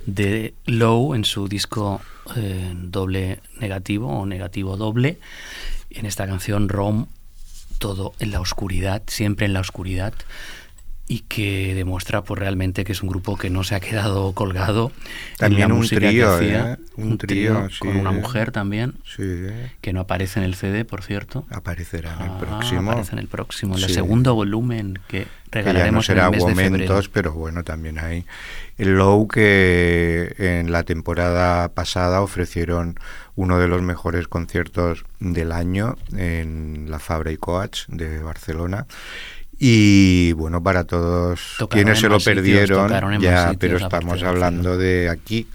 de 0.06 0.54
Low 0.64 1.14
en 1.14 1.24
su 1.24 1.48
disco 1.48 2.00
eh, 2.36 2.72
doble 2.74 3.40
negativo 3.58 4.08
o 4.08 4.26
negativo 4.26 4.76
doble. 4.76 5.18
En 5.90 6.06
esta 6.06 6.26
canción 6.26 6.68
Rom, 6.68 7.06
todo 7.78 8.12
en 8.18 8.30
la 8.30 8.40
oscuridad, 8.40 9.02
siempre 9.06 9.46
en 9.46 9.52
la 9.52 9.60
oscuridad. 9.60 10.14
Y 11.10 11.20
que 11.20 11.74
demuestra 11.74 12.22
pues 12.22 12.38
realmente 12.38 12.84
que 12.84 12.92
es 12.92 13.02
un 13.02 13.08
grupo 13.08 13.38
que 13.38 13.48
no 13.48 13.64
se 13.64 13.74
ha 13.74 13.80
quedado 13.80 14.32
colgado. 14.34 14.92
en 15.32 15.36
También 15.38 15.68
la 15.68 15.74
un 15.74 15.80
música 15.80 16.00
que 16.02 16.08
trío, 16.08 16.34
hacía. 16.34 16.72
¿eh? 16.74 16.76
Un 16.96 17.16
trío, 17.16 17.54
con 17.78 17.92
sí. 17.94 17.98
una 17.98 18.10
mujer 18.12 18.52
también, 18.52 18.92
Sí, 19.04 19.22
¿eh? 19.24 19.72
que 19.80 19.94
no 19.94 20.00
aparece 20.00 20.38
en 20.40 20.44
el 20.44 20.54
CD, 20.54 20.84
por 20.84 21.02
cierto. 21.02 21.46
aparecerá 21.50 22.14
en 22.16 22.22
el 22.26 22.30
Ah, 22.32 22.38
próximo. 22.38 22.90
Aparece 22.90 23.12
en 23.14 23.18
el 23.20 23.28
próximo, 23.28 23.76
en 23.78 23.82
el 23.84 23.88
Sí. 23.88 23.94
segundo 23.94 24.34
volumen 24.34 24.98
que 25.08 25.26
que 25.50 25.60
ya 25.60 25.64
no 25.64 25.70
regalaremos 25.72 26.04
será 26.06 26.26
en 26.26 26.26
el 26.26 26.30
mes 26.32 26.40
de 26.46 26.54
febrero. 26.54 26.70
momentos, 26.72 27.08
pero 27.08 27.32
bueno, 27.32 27.64
también 27.64 27.98
hay 27.98 28.26
el 28.76 28.96
Low 28.96 29.26
que 29.28 30.34
en 30.36 30.70
la 30.72 30.82
temporada 30.82 31.70
pasada 31.70 32.20
ofrecieron 32.20 33.00
uno 33.34 33.58
de 33.58 33.66
los 33.66 33.80
mejores 33.80 34.28
conciertos 34.28 35.06
del 35.20 35.52
año 35.52 35.96
en 36.14 36.90
la 36.90 36.98
Fabra 36.98 37.32
y 37.32 37.38
Coach 37.38 37.86
de 37.88 38.18
Barcelona. 38.22 38.86
Y 39.58 40.32
bueno, 40.32 40.62
para 40.62 40.84
todos 40.84 41.56
Tocaron 41.58 41.84
quienes 41.84 41.98
en 41.98 42.02
se 42.02 42.08
lo 42.08 42.20
sitios, 42.20 42.36
perdieron, 42.36 43.20
ya, 43.20 43.42
sitios, 43.50 43.56
pero 43.58 43.76
estamos 43.78 44.22
hablando 44.22 44.76
de 44.76 45.08
aquí 45.08 45.48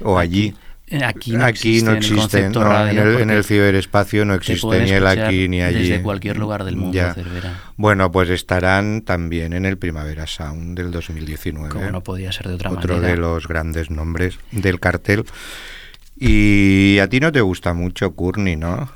o 0.00 0.18
allí. 0.18 0.54
Eh, 0.86 1.04
Aquí 1.04 1.32
no 1.36 1.44
Aquí 1.44 1.82
no 1.82 1.92
existe 1.92 2.38
en 2.38 2.46
el 2.46 2.50
existen, 2.50 2.52
no, 2.52 2.88
en, 2.88 2.98
el, 2.98 2.98
en 2.98 3.18
porque 3.18 3.36
el 3.36 3.44
ciberespacio 3.44 4.24
no 4.24 4.32
te 4.32 4.38
existe 4.52 4.82
ni 4.82 4.90
el 4.90 5.06
aquí 5.06 5.48
ni 5.48 5.62
allí. 5.62 5.88
Desde 5.88 6.02
cualquier 6.02 6.36
lugar 6.38 6.64
del 6.64 6.74
mundo, 6.76 6.92
Ya. 6.96 7.14
Cervera. 7.14 7.60
Bueno, 7.76 8.10
pues 8.10 8.28
estarán 8.30 9.02
también 9.02 9.52
en 9.52 9.66
el 9.66 9.78
Primavera 9.78 10.26
Sound 10.26 10.76
del 10.76 10.90
2019. 10.90 11.68
Como 11.68 11.90
no 11.92 12.00
podía 12.02 12.32
ser 12.32 12.48
de 12.48 12.54
otra 12.54 12.70
Otro 12.72 12.94
manera. 12.96 13.12
de 13.12 13.18
los 13.20 13.46
grandes 13.46 13.90
nombres 13.90 14.38
del 14.50 14.80
cartel. 14.80 15.24
Y 16.18 16.98
a 16.98 17.08
ti 17.08 17.20
no 17.20 17.30
te 17.30 17.40
gusta 17.40 17.72
mucho 17.72 18.10
Courtney, 18.16 18.56
¿no? 18.56 18.90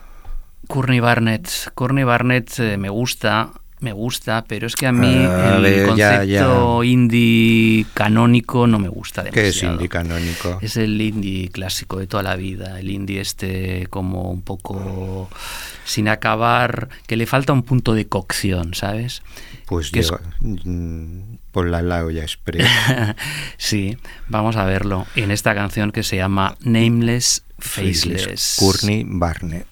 Courtney 0.66 0.98
Barnett. 0.98 1.48
Courtney 1.74 2.02
Barnett 2.04 2.58
eh, 2.58 2.76
me 2.76 2.88
gusta, 2.88 3.52
me 3.84 3.92
gusta, 3.92 4.44
pero 4.48 4.66
es 4.66 4.74
que 4.74 4.86
a 4.88 4.92
mí 4.92 5.14
Ah, 5.14 5.58
el 5.62 5.96
ya, 5.96 6.18
concepto 6.18 6.82
indie 6.82 7.86
canónico 7.94 8.66
no 8.66 8.78
me 8.80 8.88
gusta 8.88 9.22
demasiado. 9.22 9.42
Que 9.44 9.48
es 9.50 9.62
indie 9.62 9.88
canónico. 9.88 10.58
Es 10.62 10.76
el 10.76 11.00
indie 11.00 11.48
clásico 11.50 11.98
de 11.98 12.06
toda 12.08 12.22
la 12.24 12.34
vida, 12.34 12.80
el 12.80 12.90
indie 12.90 13.20
este 13.20 13.86
como 13.90 14.30
un 14.30 14.42
poco 14.42 15.28
sin 15.84 16.08
acabar, 16.08 16.88
que 17.06 17.16
le 17.16 17.26
falta 17.26 17.52
un 17.52 17.62
punto 17.62 17.94
de 17.94 18.06
cocción, 18.08 18.74
¿sabes? 18.74 19.22
Pues 19.66 19.90
que 19.90 20.00
es- 20.00 20.10
llega, 20.10 20.20
mm, 20.40 21.36
por 21.52 21.68
la 21.68 21.82
la 21.82 22.04
olla 22.04 22.22
express. 22.22 22.66
sí, 23.58 23.96
vamos 24.28 24.56
a 24.56 24.64
verlo 24.64 25.06
en 25.14 25.30
esta 25.30 25.54
canción 25.54 25.92
que 25.92 26.02
se 26.02 26.16
llama 26.16 26.56
Nameless 26.60 27.44
Faceless. 27.58 28.56
Courtney 28.58 29.04
Barnett. 29.06 29.68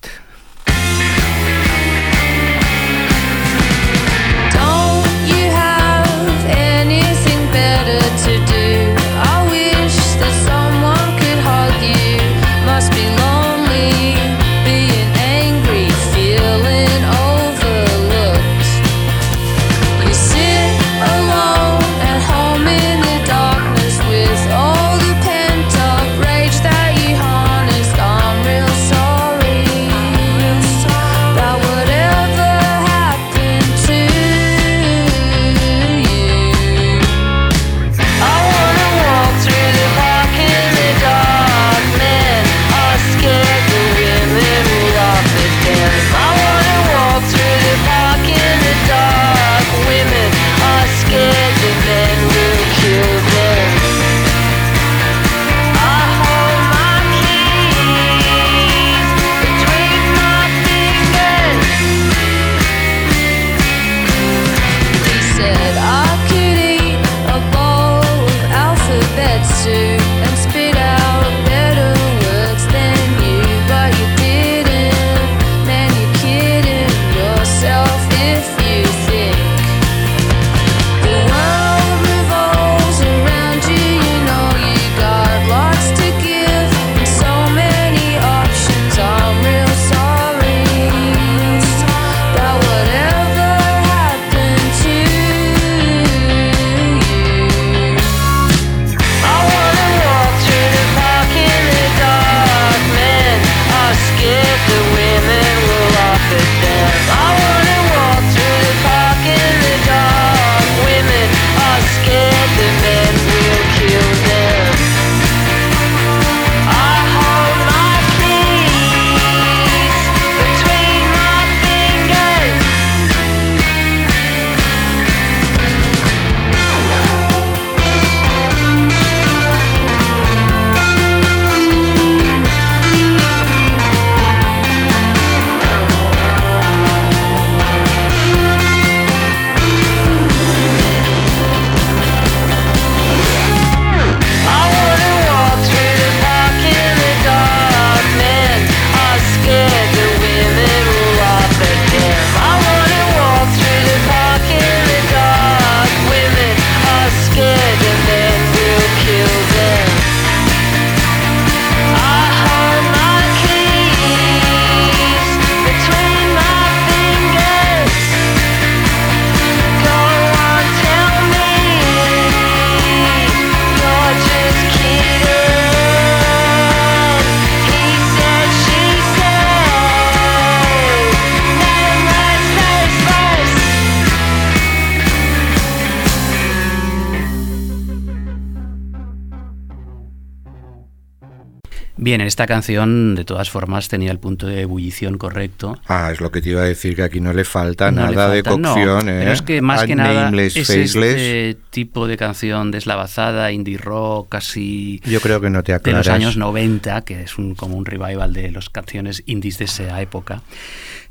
Bien, 192.03 192.21
en 192.21 192.27
esta 192.27 192.49
canción, 192.49 193.15
de 193.15 193.25
todas 193.25 193.49
formas, 193.49 193.87
tenía 193.87 194.11
el 194.11 194.19
punto 194.19 194.49
de 194.49 194.63
ebullición 194.63 195.19
correcto. 195.19 195.79
Ah, 195.87 196.11
es 196.13 196.21
lo 196.21 196.33
que 196.33 196.43
te 196.43 196.51
iba 196.51 196.61
a 196.61 196.65
decir, 196.65 196.97
que 196.97 197.05
aquí 197.05 197.21
no 197.21 197.33
le 197.33 197.45
falta 197.45 197.93
No 197.93 198.09
le 198.09 198.17
nada 198.17 198.29
de 198.31 198.43
falta, 198.43 198.59
no, 198.61 198.75
cocción, 198.75 199.09
¿eh? 199.09 199.19
Pero 199.21 199.33
es 199.33 199.43
que 199.43 199.63
más 199.63 199.85
que 199.85 199.95
nada 199.95 200.25
Nameless, 200.25 200.57
es 200.57 200.67
faceless. 200.67 201.15
este 201.15 201.59
tipo 201.71 202.09
de 202.09 202.17
canción 202.17 202.73
deslavazada, 202.73 203.53
indie 203.53 203.79
rock, 203.79 204.31
casi 204.31 205.01
Yo 205.05 205.21
creo 205.21 205.41
que 205.41 205.49
no 205.49 205.63
te 205.63 205.71
de 205.71 205.77
aclaras. 205.77 206.07
los 206.09 206.13
años 206.13 206.37
90, 206.37 207.03
que 207.03 207.23
es 207.23 207.39
un, 207.39 207.55
como 207.55 207.77
un 207.77 207.87
revival 207.87 208.33
de 208.33 208.51
las 208.51 208.69
canciones 208.69 209.23
indies 209.27 209.59
de 209.59 209.67
esa 209.67 210.03
época. 210.03 210.43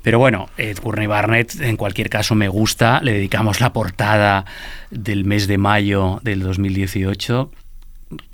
Pero 0.01 0.19
bueno, 0.19 0.49
eh, 0.57 0.75
Courtney 0.81 1.07
Barnett 1.07 1.61
en 1.61 1.77
cualquier 1.77 2.09
caso 2.09 2.35
me 2.35 2.49
gusta. 2.49 2.99
Le 3.01 3.13
dedicamos 3.13 3.61
la 3.61 3.71
portada 3.71 4.43
del 4.89 5.23
mes 5.23 5.47
de 5.47 5.57
mayo 5.57 6.19
del 6.21 6.41
2018, 6.41 7.49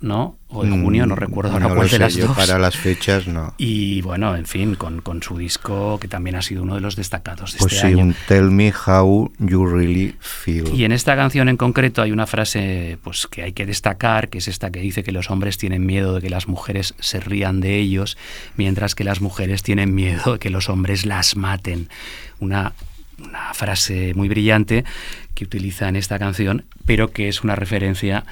¿no? 0.01 0.37
O 0.49 0.63
de 0.63 0.69
junio, 0.71 1.05
no 1.05 1.15
Mm, 1.15 1.17
recuerdo 1.19 1.51
no 1.51 1.55
ahora 1.57 1.69
lo 1.69 1.75
cuál 1.75 1.89
de 1.89 1.99
las 1.99 2.15
yo 2.15 2.27
dos. 2.27 2.37
Para 2.37 2.57
las 2.57 2.77
fechas 2.77 3.27
no. 3.27 3.53
Y 3.57 4.01
bueno, 4.01 4.35
en 4.35 4.45
fin, 4.45 4.75
con, 4.75 5.01
con 5.01 5.21
su 5.21 5.37
disco 5.37 5.99
que 5.99 6.07
también 6.07 6.35
ha 6.35 6.41
sido 6.41 6.63
uno 6.63 6.75
de 6.75 6.81
los 6.81 6.95
destacados 6.95 7.53
de 7.53 7.59
Pues 7.59 7.73
este 7.73 7.87
sí, 7.87 7.93
año. 7.93 8.03
un 8.05 8.15
Tell 8.27 8.49
Me 8.51 8.71
How 8.85 9.31
You 9.39 9.65
Really 9.65 10.15
Feel. 10.19 10.73
Y 10.73 10.85
en 10.85 10.91
esta 10.91 11.15
canción 11.15 11.49
en 11.49 11.57
concreto 11.57 12.01
hay 12.01 12.11
una 12.11 12.27
frase 12.27 12.97
pues 13.03 13.27
que 13.27 13.43
hay 13.43 13.53
que 13.53 13.65
destacar, 13.65 14.29
que 14.29 14.37
es 14.37 14.47
esta 14.47 14.71
que 14.71 14.79
dice 14.79 15.03
que 15.03 15.11
los 15.11 15.29
hombres 15.29 15.57
tienen 15.57 15.85
miedo 15.85 16.15
de 16.15 16.21
que 16.21 16.29
las 16.29 16.47
mujeres 16.47 16.95
se 16.99 17.19
rían 17.19 17.59
de 17.59 17.77
ellos, 17.77 18.17
mientras 18.55 18.95
que 18.95 19.03
las 19.03 19.21
mujeres 19.21 19.63
tienen 19.63 19.93
miedo 19.93 20.33
de 20.33 20.39
que 20.39 20.49
los 20.49 20.69
hombres 20.69 21.05
las 21.05 21.35
maten. 21.35 21.89
Una, 22.39 22.73
una 23.19 23.53
frase 23.53 24.13
muy 24.15 24.29
brillante 24.29 24.85
que 25.33 25.43
utiliza 25.43 25.89
en 25.89 25.95
esta 25.97 26.17
canción, 26.19 26.65
pero 26.85 27.11
que 27.11 27.27
es 27.27 27.43
una 27.43 27.55
referencia 27.55 28.23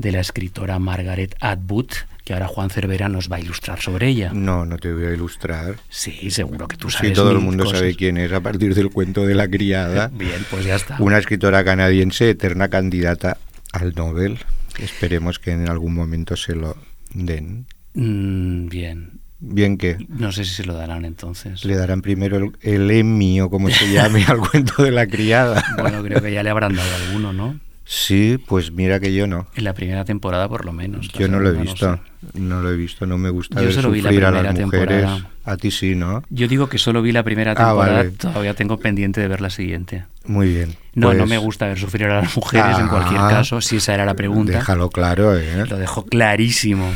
de 0.00 0.12
la 0.12 0.20
escritora 0.20 0.78
Margaret 0.78 1.34
Atwood, 1.40 1.90
que 2.24 2.32
ahora 2.32 2.46
Juan 2.48 2.70
Cervera 2.70 3.08
nos 3.08 3.30
va 3.30 3.36
a 3.36 3.40
ilustrar 3.40 3.80
sobre 3.80 4.08
ella. 4.08 4.30
No, 4.34 4.64
no 4.64 4.76
te 4.78 4.92
voy 4.92 5.04
a 5.04 5.12
ilustrar. 5.12 5.76
Sí, 5.88 6.30
seguro 6.30 6.68
que 6.68 6.76
tú 6.76 6.90
Sí, 6.90 6.96
sabes. 6.98 7.12
todo 7.14 7.32
el 7.32 7.38
mundo 7.40 7.64
cosas. 7.64 7.80
sabe 7.80 7.94
quién 7.94 8.16
es 8.18 8.32
a 8.32 8.40
partir 8.40 8.74
del 8.74 8.90
cuento 8.90 9.26
de 9.26 9.34
la 9.34 9.48
criada. 9.48 10.08
Bien, 10.14 10.44
pues 10.50 10.64
ya 10.64 10.76
está. 10.76 10.96
Una 11.00 11.18
escritora 11.18 11.64
canadiense, 11.64 12.30
eterna 12.30 12.68
candidata 12.68 13.38
al 13.72 13.94
Nobel. 13.94 14.38
Esperemos 14.78 15.38
que 15.38 15.52
en 15.52 15.68
algún 15.68 15.94
momento 15.94 16.36
se 16.36 16.54
lo 16.54 16.76
den. 17.12 17.66
Mm, 17.94 18.68
bien. 18.68 19.10
Bien 19.42 19.78
que 19.78 19.96
No 20.08 20.32
sé 20.32 20.44
si 20.44 20.52
se 20.52 20.64
lo 20.64 20.74
darán 20.74 21.04
entonces. 21.06 21.64
le 21.64 21.74
darán 21.74 22.02
primero 22.02 22.36
el, 22.36 22.52
el 22.60 22.90
Emmy 22.90 23.40
o 23.40 23.48
como 23.50 23.70
se 23.70 23.90
llame 23.90 24.22
al 24.28 24.38
cuento 24.38 24.82
de 24.82 24.90
la 24.90 25.06
criada. 25.06 25.64
Bueno, 25.80 26.02
creo 26.02 26.20
que 26.22 26.30
ya 26.32 26.42
le 26.42 26.50
habrán 26.50 26.76
dado 26.76 26.88
alguno, 27.06 27.32
¿no? 27.32 27.58
Sí, 27.92 28.38
pues 28.46 28.70
mira 28.70 29.00
que 29.00 29.12
yo 29.12 29.26
no. 29.26 29.48
En 29.56 29.64
la 29.64 29.74
primera 29.74 30.04
temporada, 30.04 30.48
por 30.48 30.64
lo 30.64 30.72
menos. 30.72 31.08
Yo 31.08 31.26
no 31.26 31.40
lo 31.40 31.48
he 31.50 31.54
visto. 31.60 31.98
No 32.34 32.60
lo 32.62 32.70
he 32.70 32.76
visto. 32.76 33.04
No 33.04 33.18
me 33.18 33.30
gusta 33.30 33.58
Yo 33.58 33.66
ver 33.66 33.74
solo 33.74 33.90
vi 33.90 34.00
la 34.00 34.10
sufrir 34.10 34.24
a 34.26 34.30
las 34.30 34.40
primera 34.44 34.64
mujeres. 34.66 34.86
temporada. 35.02 35.30
A 35.44 35.56
ti 35.56 35.72
sí, 35.72 35.96
¿no? 35.96 36.22
Yo 36.30 36.46
digo 36.46 36.68
que 36.68 36.78
solo 36.78 37.02
vi 37.02 37.10
la 37.10 37.24
primera 37.24 37.50
Ah, 37.50 37.56
temporada, 37.56 37.96
vale. 37.96 38.10
todavía 38.12 38.54
tengo 38.54 38.78
pendiente 38.78 39.20
de 39.20 39.26
ver 39.26 39.40
la 39.40 39.50
siguiente. 39.50 40.04
Muy 40.24 40.50
bien. 40.54 40.76
No, 40.94 41.12
no 41.12 41.18
Pues, 41.18 41.30
me 41.30 41.38
gusta 41.38 41.66
ver 41.66 41.80
sufrir 41.80 42.04
a 42.04 42.20
las 42.20 42.36
mujeres 42.36 42.78
en 42.78 42.86
cualquier 42.86 43.20
Ah, 43.22 43.28
caso, 43.28 43.60
si 43.60 43.78
esa 43.78 43.92
era 43.94 44.04
la 44.04 44.14
pregunta. 44.14 44.52
Déjalo 44.52 44.88
claro, 44.90 45.36
¿eh? 45.36 45.64
Lo 45.68 45.76
dejo 45.76 46.04
clarísimo. 46.06 46.88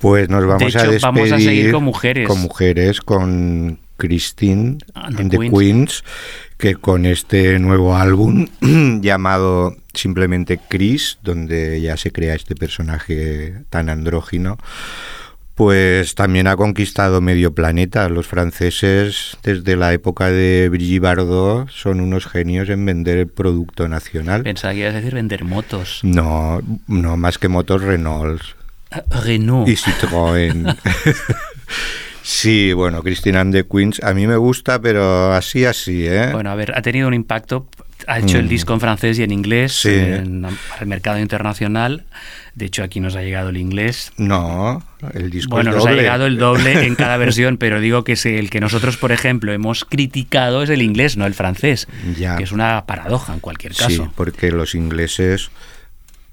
Pues 0.00 0.28
nos 0.28 0.44
vamos 0.44 0.58
De 0.58 0.66
hecho, 0.66 0.80
a 0.80 0.82
despedir 0.82 1.00
vamos 1.00 1.32
a 1.32 1.38
seguir 1.38 1.72
con 1.72 1.82
mujeres. 1.82 2.28
Con 2.28 2.40
mujeres, 2.42 3.00
con 3.00 3.78
Christine 3.96 4.76
And 4.92 5.18
and 5.18 5.30
the 5.30 5.38
the 5.38 5.48
Queens. 5.50 5.54
Queens, 5.58 6.04
que 6.58 6.74
con 6.74 7.06
este 7.06 7.58
nuevo 7.58 7.96
álbum 7.96 8.48
llamado 9.00 9.74
simplemente 9.94 10.58
Chris, 10.68 11.18
donde 11.22 11.80
ya 11.80 11.96
se 11.96 12.10
crea 12.12 12.34
este 12.34 12.54
personaje 12.54 13.54
tan 13.70 13.88
andrógino, 13.88 14.58
pues 15.54 16.16
también 16.16 16.48
ha 16.48 16.56
conquistado 16.56 17.20
medio 17.20 17.54
planeta. 17.54 18.08
Los 18.08 18.26
franceses, 18.26 19.36
desde 19.44 19.76
la 19.76 19.92
época 19.92 20.28
de 20.30 20.68
Brigitte 20.68 21.02
Bardot, 21.02 21.68
son 21.70 22.00
unos 22.00 22.26
genios 22.26 22.68
en 22.70 22.84
vender 22.84 23.18
el 23.18 23.28
producto 23.28 23.86
nacional. 23.86 24.42
Pensaba 24.42 24.74
que 24.74 24.80
ibas 24.80 24.94
a 24.94 24.96
decir 24.98 25.14
vender 25.14 25.44
motos. 25.44 26.00
No, 26.02 26.60
no 26.88 27.16
más 27.16 27.38
que 27.38 27.48
motos 27.48 27.82
Renault 27.82 28.42
Ah, 28.90 29.02
Renault. 29.24 29.68
y 29.68 29.76
Citroën. 29.76 30.76
sí, 32.22 32.72
bueno, 32.72 33.02
Christine 33.02 33.38
and 33.38 33.52
the 33.54 33.64
Queens 33.66 34.00
a 34.02 34.14
mí 34.14 34.26
me 34.26 34.36
gusta, 34.36 34.80
pero 34.80 35.32
así, 35.32 35.64
así, 35.64 36.06
¿eh? 36.06 36.30
Bueno, 36.32 36.50
a 36.50 36.54
ver, 36.54 36.72
ha 36.76 36.82
tenido 36.82 37.08
un 37.08 37.14
impacto. 37.14 37.68
Ha 38.06 38.18
hecho 38.18 38.38
el 38.38 38.46
Mm. 38.46 38.48
disco 38.48 38.72
en 38.74 38.80
francés 38.80 39.18
y 39.18 39.22
en 39.22 39.30
inglés 39.32 39.72
Sí. 39.80 39.88
en- 39.90 40.46
el 40.80 40.86
mercado 40.86 41.18
internacional. 41.18 42.04
De 42.54 42.66
hecho, 42.66 42.84
aquí 42.84 43.00
nos 43.00 43.16
ha 43.16 43.22
llegado 43.22 43.48
el 43.48 43.56
inglés. 43.56 44.12
No, 44.16 44.82
el 45.12 45.30
disco 45.30 45.56
Bueno, 45.56 45.70
es 45.70 45.76
nos 45.76 45.86
ha 45.86 45.90
doble. 45.90 46.02
llegado 46.02 46.26
el 46.26 46.38
doble 46.38 46.86
en 46.86 46.94
cada 46.96 47.16
versión, 47.16 47.56
pero 47.58 47.80
digo 47.80 48.04
que 48.04 48.12
es 48.12 48.24
el 48.26 48.50
que 48.50 48.60
nosotros, 48.60 48.96
por 48.96 49.10
ejemplo, 49.10 49.52
hemos 49.52 49.84
criticado 49.84 50.62
es 50.62 50.70
el 50.70 50.82
inglés, 50.82 51.16
no 51.16 51.26
el 51.26 51.34
francés. 51.34 51.88
Ya. 52.16 52.36
Que 52.36 52.44
es 52.44 52.52
una 52.52 52.84
paradoja 52.86 53.34
en 53.34 53.40
cualquier 53.40 53.74
caso. 53.74 53.88
Sí, 54.04 54.10
porque 54.14 54.52
los 54.52 54.74
ingleses 54.74 55.50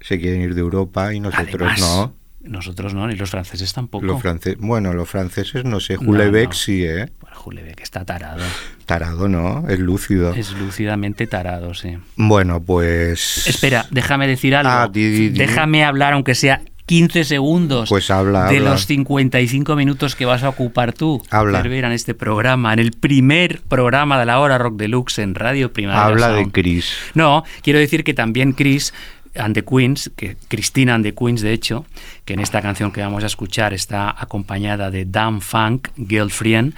se 0.00 0.20
quieren 0.20 0.42
ir 0.42 0.54
de 0.54 0.60
Europa 0.60 1.12
y 1.14 1.20
nosotros 1.20 1.48
Además, 1.72 1.80
no. 1.80 2.14
Nosotros 2.44 2.92
no, 2.94 3.06
ni 3.06 3.14
los 3.16 3.30
franceses 3.30 3.72
tampoco. 3.72 4.04
Los 4.04 4.20
franceses, 4.20 4.58
bueno, 4.60 4.92
los 4.92 5.08
franceses 5.08 5.64
no 5.64 5.80
sé, 5.80 5.94
No, 5.94 6.10
Hulebeck 6.10 6.48
no. 6.48 6.52
sí, 6.54 6.84
¿eh? 6.84 7.08
Bueno, 7.20 7.36
Julebeck 7.36 7.80
está 7.80 8.04
tarado. 8.04 8.42
Tarado, 8.86 9.28
¿no? 9.28 9.68
Es 9.68 9.78
lúcido. 9.78 10.32
Es 10.34 10.52
lúcidamente 10.52 11.26
tarado, 11.26 11.72
sí. 11.74 11.96
Bueno, 12.16 12.62
pues... 12.62 13.46
Espera, 13.46 13.86
déjame 13.90 14.26
decir 14.26 14.54
algo. 14.56 14.70
Ah, 14.72 14.88
di, 14.92 15.08
di, 15.10 15.28
di. 15.30 15.38
Déjame 15.38 15.84
hablar, 15.84 16.14
aunque 16.14 16.34
sea 16.34 16.62
15 16.86 17.24
segundos. 17.24 17.88
Pues 17.88 18.10
habla, 18.10 18.46
de 18.50 18.56
habla. 18.58 18.70
los 18.72 18.86
55 18.86 19.76
minutos 19.76 20.16
que 20.16 20.24
vas 20.26 20.42
a 20.42 20.48
ocupar 20.48 20.92
tú, 20.92 21.22
Habla. 21.30 21.62
Cervera, 21.62 21.86
en 21.88 21.94
este 21.94 22.12
programa, 22.14 22.72
en 22.72 22.80
el 22.80 22.90
primer 22.90 23.60
programa 23.62 24.18
de 24.18 24.26
la 24.26 24.40
hora 24.40 24.58
Rock 24.58 24.76
Deluxe 24.76 25.20
en 25.20 25.34
Radio 25.36 25.72
Primavera 25.72 26.06
Habla 26.06 26.28
de. 26.32 26.50
Chris. 26.50 26.92
No, 27.14 27.44
quiero 27.62 27.78
decir 27.78 28.02
que 28.02 28.14
también 28.14 28.52
Chris 28.52 28.92
and 29.34 29.54
the 29.54 29.64
Queens, 29.64 30.10
que 30.16 30.36
Cristina 30.48 30.94
and 30.94 31.04
the 31.04 31.14
Queens, 31.14 31.40
de 31.40 31.52
hecho, 31.52 31.86
que 32.24 32.34
en 32.34 32.40
esta 32.40 32.60
canción 32.60 32.92
que 32.92 33.00
vamos 33.00 33.24
a 33.24 33.26
escuchar 33.26 33.72
está 33.72 34.14
acompañada 34.16 34.90
de 34.90 35.04
Dan 35.04 35.40
Funk, 35.40 35.88
Girlfriend, 35.96 36.74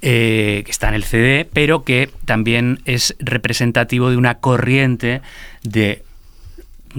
eh, 0.00 0.62
que 0.64 0.70
está 0.70 0.88
en 0.88 0.94
el 0.94 1.04
CD, 1.04 1.48
pero 1.52 1.84
que 1.84 2.10
también 2.24 2.80
es 2.84 3.14
representativo 3.18 4.10
de 4.10 4.16
una 4.16 4.38
corriente 4.38 5.22
de 5.62 6.04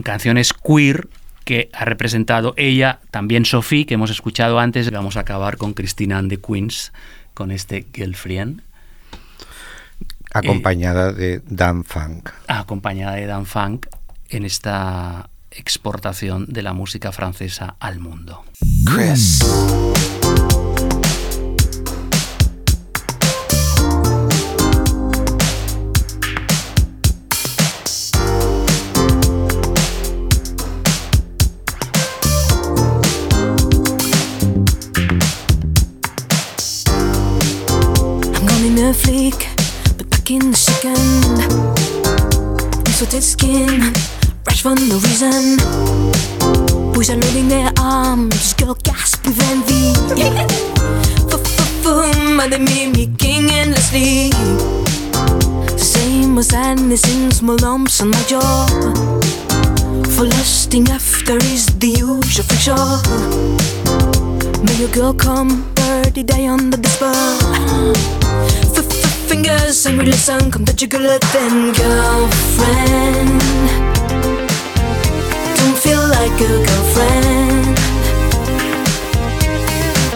canciones 0.03 0.53
queer 0.53 1.07
que 1.43 1.69
ha 1.73 1.83
representado 1.83 2.53
ella, 2.55 2.99
también 3.11 3.43
Sophie, 3.43 3.85
que 3.85 3.95
hemos 3.95 4.09
escuchado 4.09 4.59
antes. 4.59 4.89
Vamos 4.89 5.17
a 5.17 5.21
acabar 5.21 5.57
con 5.57 5.73
Cristina 5.73 6.17
and 6.17 6.29
the 6.29 6.37
Queens, 6.37 6.93
con 7.33 7.51
este 7.51 7.85
Girlfriend, 7.93 8.61
Acompañada 10.33 11.13
de 11.13 11.41
Dan 11.45 11.83
Funk. 11.83 12.29
acompañada 12.47 13.15
de 13.15 13.27
Dan 13.27 13.45
Funk 13.45 13.85
en 14.33 14.45
esta 14.45 15.29
exportación 15.51 16.47
de 16.49 16.63
la 16.63 16.73
música 16.73 17.11
francesa 17.11 17.75
al 17.79 17.99
mundo. 17.99 18.43
Chris. 18.85 19.39
I'm 38.33 38.45
gone 38.47 38.65
in 38.65 38.79
a 38.79 38.93
flick, 38.93 39.47
but 39.97 40.09
back 40.09 40.31
in 40.31 40.51
the 40.51 40.57
skin, 43.21 43.93
for 44.63 44.75
no 44.75 44.95
reason. 44.99 45.57
Boys 46.93 47.09
are 47.09 47.17
loading 47.17 47.49
their 47.49 47.69
arms, 47.77 48.53
girl 48.53 48.75
gasp 48.75 49.25
with 49.25 49.37
envy. 49.51 49.91
F-f-f-boom, 51.27 52.39
and 52.39 52.53
they 52.53 52.59
mimicking 52.59 53.51
endlessly. 53.51 54.31
Same 55.75 56.37
as 56.37 56.47
sadness 56.47 57.03
in 57.13 57.29
small 57.31 57.57
lumps 57.57 57.99
on 57.99 58.11
my 58.11 58.23
jaw. 58.23 58.65
For 60.15 60.23
lusting 60.23 60.87
after 60.87 61.35
is 61.35 61.65
the 61.83 61.89
usual 61.89 62.45
friction. 62.47 62.77
May 64.63 64.75
your 64.79 64.91
girl 64.95 65.13
come, 65.13 65.73
birdie 65.75 66.23
die 66.23 66.47
under 66.47 66.77
the 66.77 66.87
-f 66.87 67.13
Fingers 69.27 69.85
angry 69.87 70.05
listen, 70.05 70.51
come 70.51 70.63
touch 70.63 70.81
your 70.81 70.89
girl 70.89 71.19
then 71.33 71.73
girlfriend. 71.73 73.43
Don't 75.63 75.77
feel 75.77 76.05
like 76.09 76.41
a 76.41 76.43
girlfriend, 76.67 77.75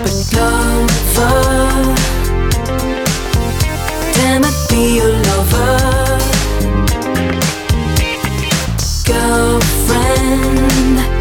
but 0.04 0.16
lover. 0.34 1.96
Damn 4.14 4.44
it, 4.44 4.58
be 4.70 4.82
your 4.98 5.14
lover, 5.30 5.78
girlfriend. 9.06 11.17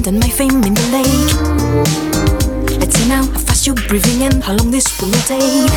Legend 0.00 0.06
and 0.06 0.20
my 0.20 0.28
fame 0.28 0.62
in 0.64 0.74
the 0.74 0.82
lake. 0.92 2.78
Let's 2.78 2.96
see 2.96 3.08
now 3.08 3.24
how 3.24 3.38
fast 3.38 3.66
you're 3.66 3.76
breathing 3.88 4.22
and 4.22 4.42
how 4.42 4.54
long 4.54 4.70
this 4.70 5.00
will 5.00 5.12
take. 5.26 5.70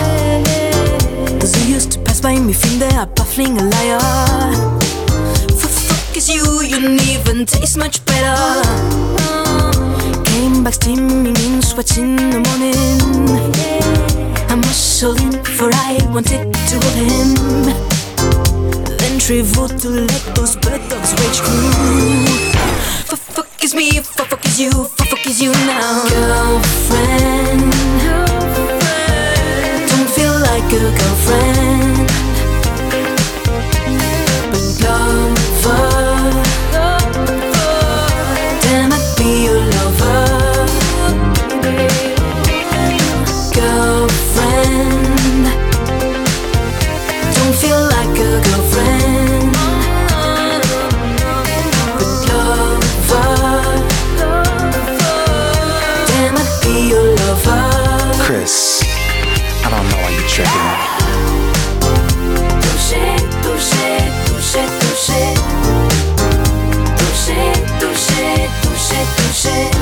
Those 1.39 1.55
who 1.55 1.74
used 1.74 1.91
to 1.93 1.99
pass 1.99 2.21
by 2.21 2.39
me 2.39 2.53
think 2.53 2.80
they 2.80 2.95
are 2.95 3.07
baffling 3.07 3.57
a 3.57 3.63
liar. 3.63 3.99
For 5.49 5.67
fuck 5.67 6.17
is 6.17 6.30
you, 6.30 6.43
you 6.61 6.82
don't 6.82 7.01
even 7.01 7.45
taste 7.45 7.78
much 7.78 8.05
better. 8.05 8.61
Came 10.26 10.63
back 10.63 10.74
steaming 10.74 11.36
in 11.36 11.61
sweats 11.61 11.97
in 11.97 12.15
the 12.15 12.39
morning. 12.47 12.99
I 14.49 14.55
muscled 14.55 15.19
in 15.21 15.43
for 15.43 15.69
I 15.74 15.99
wanted 16.11 16.53
to 16.53 16.76
hold 16.82 16.95
him. 17.11 17.36
Then 18.97 19.19
traveled 19.19 19.80
to 19.80 19.89
let 19.89 20.36
those 20.36 20.55
bird 20.55 20.82
dogs 20.89 21.13
rage 21.19 21.39
through. 21.39 22.52
Fuck 23.64 23.70
is 23.70 23.76
me, 23.76 23.91
for 24.01 24.26
fuck 24.26 24.45
is 24.45 24.59
you, 24.59 24.72
for 24.72 25.05
fuck 25.05 25.26
is 25.26 25.41
you 25.41 25.49
now. 25.53 26.03
Girlfriend, 26.09 27.72
don't 29.88 30.09
feel 30.09 30.38
like 30.41 30.66
a 30.66 30.91
girlfriend. 30.99 31.92
tripping. 60.34 60.49
Toucher, 62.63 63.15
toucher, 63.43 63.97
toucher, 64.25 64.65
toucher. 64.79 65.27
Toucher, 66.97 67.53
toucher, 67.79 68.49
toucher, 68.63 69.03
toucher. 69.17 69.72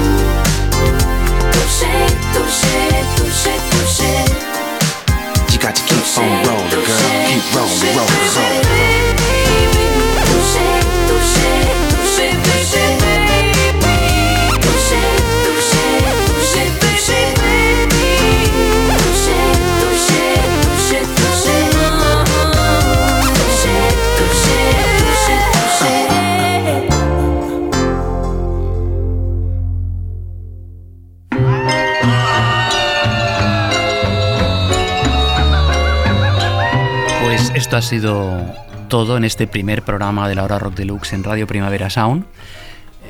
Esto 37.71 37.77
ha 37.77 37.81
sido 37.89 38.53
todo 38.89 39.15
en 39.15 39.23
este 39.23 39.47
primer 39.47 39.81
programa 39.83 40.27
de 40.27 40.35
la 40.35 40.43
hora 40.43 40.59
Rock 40.59 40.75
Deluxe 40.75 41.13
en 41.13 41.23
Radio 41.23 41.47
Primavera 41.47 41.89
Sound. 41.89 42.25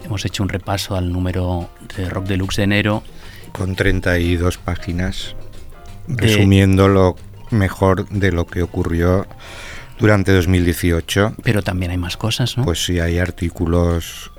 Hemos 0.05 0.23
hecho 0.23 0.43
un 0.43 0.49
repaso 0.49 0.95
al 0.95 1.11
número 1.11 1.67
de 1.97 2.07
Rock 2.07 2.25
Deluxe 2.27 2.57
de 2.57 2.63
enero. 2.65 3.01
Con 3.53 3.75
32 3.75 4.59
páginas, 4.59 5.35
De- 6.05 6.27
resumiendo 6.27 6.87
lo 6.87 7.15
mejor 7.49 8.07
de 8.09 8.31
lo 8.31 8.45
que 8.45 8.61
ocurrió 8.61 9.25
durante 9.97 10.31
2018. 10.31 11.33
Pero 11.41 11.63
también 11.63 11.89
hay 11.89 11.97
más 11.97 12.15
cosas, 12.15 12.55
¿no? 12.55 12.63
Pues 12.63 12.85
sí, 12.85 12.99
hay 12.99 13.17
artículos 13.17 14.29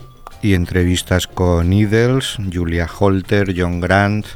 y 0.41 0.55
entrevistas 0.55 1.27
con 1.27 1.73
Idles, 1.73 2.37
Julia 2.53 2.89
Holter, 2.97 3.53
John 3.59 3.81
Grant. 3.81 4.27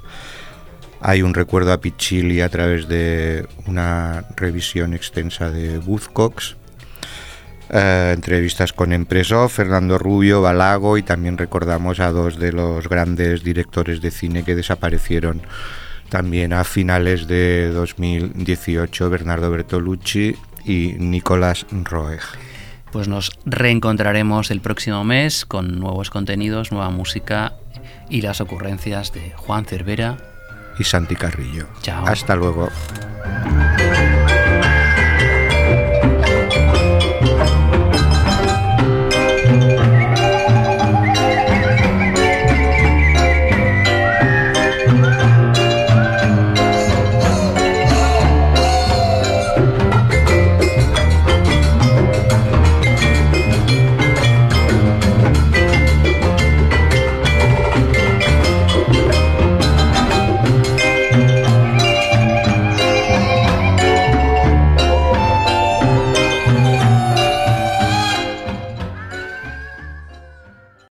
Hay 1.01 1.23
un 1.23 1.35
recuerdo 1.35 1.73
a 1.73 1.81
Pichili 1.81 2.41
a 2.41 2.49
través 2.49 2.89
de 2.89 3.47
una 3.67 4.25
revisión 4.37 4.95
extensa 4.95 5.51
de 5.51 5.79
Buzzcocks. 5.79 6.57
Eh, 7.69 8.13
entrevistas 8.15 8.73
con 8.73 8.93
Empreso, 8.93 9.49
Fernando 9.49 9.99
Rubio, 9.99 10.41
Balago 10.41 10.99
y 10.99 11.03
también 11.03 11.37
recordamos 11.37 11.99
a 12.01 12.13
dos 12.13 12.39
de 12.39 12.53
los 12.53 12.89
grandes 12.89 13.43
directores 13.43 14.01
de 14.01 14.11
cine 14.11 14.45
que 14.45 14.55
desaparecieron 14.55 15.43
también 16.09 16.53
a 16.53 16.63
finales 16.65 17.27
de 17.27 17.71
2018, 17.71 19.11
Bernardo 19.11 19.51
Bertolucci 19.51 20.37
y 20.65 20.95
Nicolás 20.99 21.67
Roeg. 21.71 22.23
Pues 22.93 23.09
nos 23.09 23.33
reencontraremos 23.45 24.51
el 24.51 24.61
próximo 24.61 25.05
mes 25.05 25.45
con 25.45 25.79
nuevos 25.81 26.11
contenidos, 26.11 26.71
nueva 26.71 26.91
música 26.91 27.55
y 28.09 28.23
las 28.23 28.41
ocurrencias 28.41 29.13
de 29.13 29.33
Juan 29.37 29.65
Cervera. 29.65 30.36
Y 30.79 30.85
Santi 30.85 31.16
Carrillo. 31.16 31.66
Chao. 31.83 32.07
Hasta 32.07 32.37
luego. 32.37 32.68